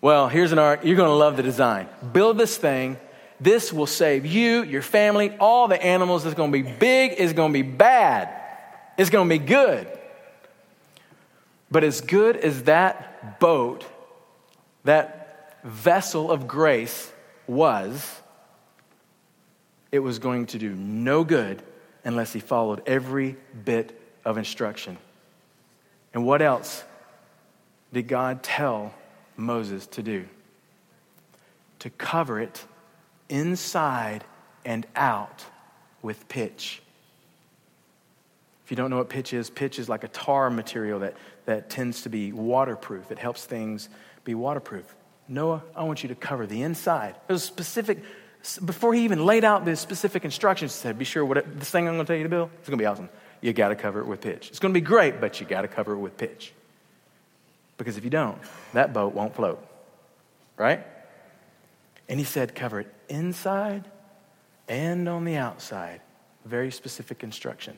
Well, 0.00 0.28
here's 0.28 0.52
an 0.52 0.58
ark. 0.58 0.80
You're 0.84 0.96
going 0.96 1.10
to 1.10 1.14
love 1.14 1.36
the 1.36 1.42
design. 1.42 1.88
Build 2.12 2.38
this 2.38 2.56
thing. 2.56 2.98
This 3.40 3.72
will 3.72 3.86
save 3.86 4.26
you, 4.26 4.62
your 4.62 4.82
family, 4.82 5.36
all 5.38 5.68
the 5.68 5.80
animals. 5.82 6.24
It's 6.24 6.34
going 6.34 6.52
to 6.52 6.62
be 6.62 6.70
big. 6.70 7.14
It's 7.18 7.32
going 7.32 7.52
to 7.52 7.62
be 7.62 7.68
bad. 7.68 8.30
It's 8.96 9.10
going 9.10 9.28
to 9.28 9.38
be 9.38 9.44
good. 9.44 9.88
But 11.70 11.84
as 11.84 12.00
good 12.00 12.36
as 12.36 12.64
that 12.64 13.40
boat, 13.40 13.84
that 14.84 15.58
vessel 15.64 16.30
of 16.30 16.48
grace 16.48 17.12
was, 17.46 18.20
it 19.90 19.98
was 19.98 20.18
going 20.18 20.46
to 20.46 20.58
do 20.58 20.74
no 20.74 21.24
good 21.24 21.62
unless 22.04 22.32
he 22.32 22.40
followed 22.40 22.82
every 22.86 23.36
bit 23.64 24.00
of 24.24 24.38
instruction. 24.38 24.96
And 26.14 26.24
what 26.24 26.42
else 26.42 26.84
did 27.92 28.08
God 28.08 28.42
tell 28.42 28.94
Moses 29.36 29.86
to 29.88 30.02
do? 30.02 30.26
To 31.80 31.90
cover 31.90 32.40
it 32.40 32.64
inside 33.28 34.24
and 34.64 34.86
out 34.96 35.44
with 36.02 36.28
pitch. 36.28 36.82
If 38.64 38.70
you 38.70 38.76
don't 38.76 38.90
know 38.90 38.98
what 38.98 39.08
pitch 39.08 39.32
is, 39.32 39.48
pitch 39.48 39.78
is 39.78 39.88
like 39.88 40.04
a 40.04 40.08
tar 40.08 40.50
material 40.50 41.00
that, 41.00 41.16
that 41.46 41.70
tends 41.70 42.02
to 42.02 42.10
be 42.10 42.32
waterproof. 42.32 43.10
It 43.10 43.18
helps 43.18 43.44
things 43.44 43.88
be 44.24 44.34
waterproof. 44.34 44.94
Noah, 45.26 45.62
I 45.74 45.84
want 45.84 46.02
you 46.02 46.10
to 46.10 46.14
cover 46.14 46.46
the 46.46 46.62
inside. 46.62 47.14
It 47.28 47.32
was 47.32 47.42
specific, 47.42 48.02
before 48.64 48.92
he 48.92 49.04
even 49.04 49.24
laid 49.24 49.44
out 49.44 49.64
the 49.64 49.76
specific 49.76 50.24
instructions, 50.24 50.74
he 50.74 50.82
said, 50.82 50.98
Be 50.98 51.06
sure 51.06 51.24
what 51.24 51.58
this 51.58 51.70
thing 51.70 51.88
I'm 51.88 51.94
going 51.94 52.04
to 52.04 52.10
tell 52.12 52.16
you 52.16 52.24
to 52.24 52.28
build, 52.28 52.50
it's 52.58 52.68
going 52.68 52.78
to 52.78 52.82
be 52.82 52.86
awesome. 52.86 53.08
You 53.40 53.52
got 53.52 53.68
to 53.68 53.76
cover 53.76 54.00
it 54.00 54.06
with 54.06 54.20
pitch. 54.20 54.48
It's 54.48 54.58
going 54.58 54.74
to 54.74 54.80
be 54.80 54.84
great, 54.84 55.20
but 55.20 55.40
you 55.40 55.46
got 55.46 55.62
to 55.62 55.68
cover 55.68 55.92
it 55.92 55.98
with 55.98 56.16
pitch. 56.16 56.52
Because 57.76 57.96
if 57.96 58.04
you 58.04 58.10
don't, 58.10 58.38
that 58.72 58.92
boat 58.92 59.14
won't 59.14 59.34
float. 59.34 59.64
Right? 60.56 60.84
And 62.08 62.18
he 62.18 62.24
said, 62.24 62.54
Cover 62.54 62.80
it 62.80 62.92
inside 63.08 63.84
and 64.68 65.08
on 65.08 65.24
the 65.24 65.36
outside. 65.36 66.00
Very 66.44 66.70
specific 66.70 67.22
instruction. 67.22 67.76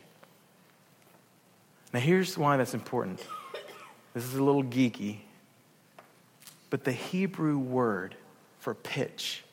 Now, 1.93 2.01
here's 2.01 2.39
why 2.39 2.57
that's 2.57 2.75
important. 2.75 3.25
This 4.15 4.25
is 4.25 4.35
a 4.35 4.43
little 4.43 4.65
geeky, 4.65 5.19
but 6.69 6.85
the 6.85 6.93
Hebrew 6.93 7.59
word 7.59 8.15
for 8.59 8.75
pitch 8.75 9.45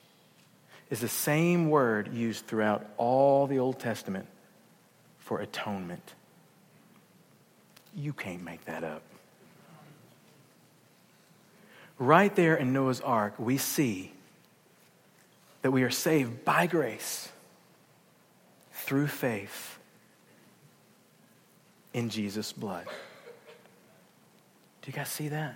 is 0.90 1.00
the 1.00 1.08
same 1.08 1.70
word 1.70 2.14
used 2.14 2.46
throughout 2.48 2.86
all 2.98 3.48
the 3.48 3.60
Old 3.60 3.80
Testament 3.80 4.28
for 5.28 5.42
atonement. 5.42 6.14
You 7.94 8.14
can't 8.14 8.44
make 8.44 8.64
that 8.64 8.86
up. 8.86 9.02
Right 12.00 12.34
there 12.34 12.56
in 12.56 12.72
Noah's 12.72 13.02
Ark, 13.02 13.34
we 13.38 13.58
see 13.58 14.14
that 15.64 15.72
we 15.72 15.84
are 15.84 15.90
saved 15.90 16.46
by 16.46 16.66
grace 16.66 17.30
through 18.72 19.08
faith 19.08 19.78
in 21.94 22.10
Jesus' 22.10 22.54
blood. 22.54 22.86
Do 24.82 24.88
you 24.88 24.94
guys 24.94 25.10
see 25.10 25.28
that? 25.28 25.56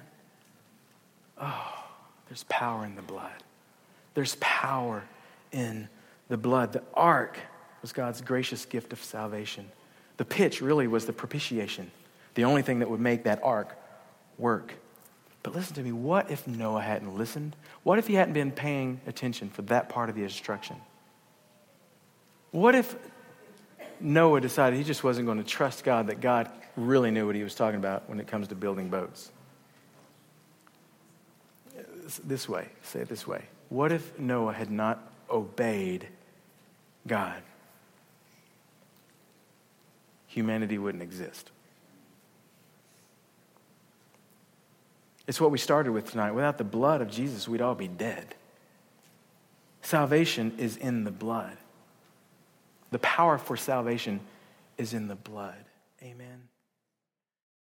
Oh, 1.39 1.85
there's 2.27 2.43
power 2.49 2.83
in 2.83 2.95
the 2.95 3.01
blood. 3.01 3.41
There's 4.15 4.35
power 4.41 5.05
in 5.53 5.87
the 6.27 6.35
blood. 6.35 6.73
The 6.73 6.83
ark 6.93 7.37
was 7.81 7.93
God's 7.93 8.21
gracious 8.21 8.65
gift 8.65 8.93
of 8.93 9.03
salvation. 9.03 9.69
The 10.17 10.25
pitch 10.25 10.61
really 10.61 10.87
was 10.87 11.05
the 11.05 11.13
propitiation, 11.13 11.91
the 12.35 12.43
only 12.43 12.61
thing 12.61 12.79
that 12.79 12.89
would 12.89 12.99
make 12.99 13.23
that 13.23 13.39
ark 13.43 13.77
work. 14.37 14.73
But 15.43 15.55
listen 15.55 15.73
to 15.75 15.81
me, 15.81 15.91
what 15.91 16.29
if 16.29 16.47
Noah 16.47 16.81
hadn't 16.81 17.17
listened? 17.17 17.55
What 17.83 17.97
if 17.97 18.07
he 18.07 18.13
hadn't 18.13 18.33
been 18.33 18.51
paying 18.51 19.01
attention 19.07 19.49
for 19.49 19.63
that 19.63 19.89
part 19.89 20.09
of 20.09 20.15
the 20.15 20.23
instruction? 20.23 20.75
What 22.51 22.75
if 22.75 22.95
Noah 24.01 24.41
decided 24.41 24.77
he 24.77 24.83
just 24.83 25.03
wasn't 25.03 25.25
going 25.25 25.37
to 25.37 25.43
trust 25.43 25.83
God, 25.83 26.07
that 26.07 26.21
God 26.21 26.51
really 26.75 27.11
knew 27.11 27.25
what 27.25 27.35
he 27.35 27.43
was 27.43 27.55
talking 27.55 27.79
about 27.79 28.09
when 28.09 28.19
it 28.19 28.27
comes 28.27 28.47
to 28.47 28.55
building 28.55 28.89
boats. 28.89 29.31
This 32.23 32.49
way, 32.49 32.67
say 32.83 33.01
it 33.01 33.09
this 33.09 33.27
way. 33.27 33.43
What 33.69 33.91
if 33.91 34.17
Noah 34.19 34.53
had 34.53 34.71
not 34.71 35.11
obeyed 35.29 36.07
God? 37.07 37.41
Humanity 40.31 40.77
wouldn't 40.77 41.03
exist. 41.03 41.51
It's 45.27 45.41
what 45.41 45.51
we 45.51 45.57
started 45.57 45.91
with 45.91 46.09
tonight. 46.09 46.31
Without 46.31 46.57
the 46.57 46.63
blood 46.63 47.01
of 47.01 47.11
Jesus, 47.11 47.49
we'd 47.49 47.59
all 47.59 47.75
be 47.75 47.89
dead. 47.89 48.33
Salvation 49.81 50.53
is 50.57 50.77
in 50.77 51.03
the 51.03 51.11
blood. 51.11 51.57
The 52.91 52.99
power 52.99 53.37
for 53.37 53.57
salvation 53.57 54.21
is 54.77 54.93
in 54.93 55.09
the 55.09 55.15
blood. 55.15 55.65
Amen. 56.01 56.43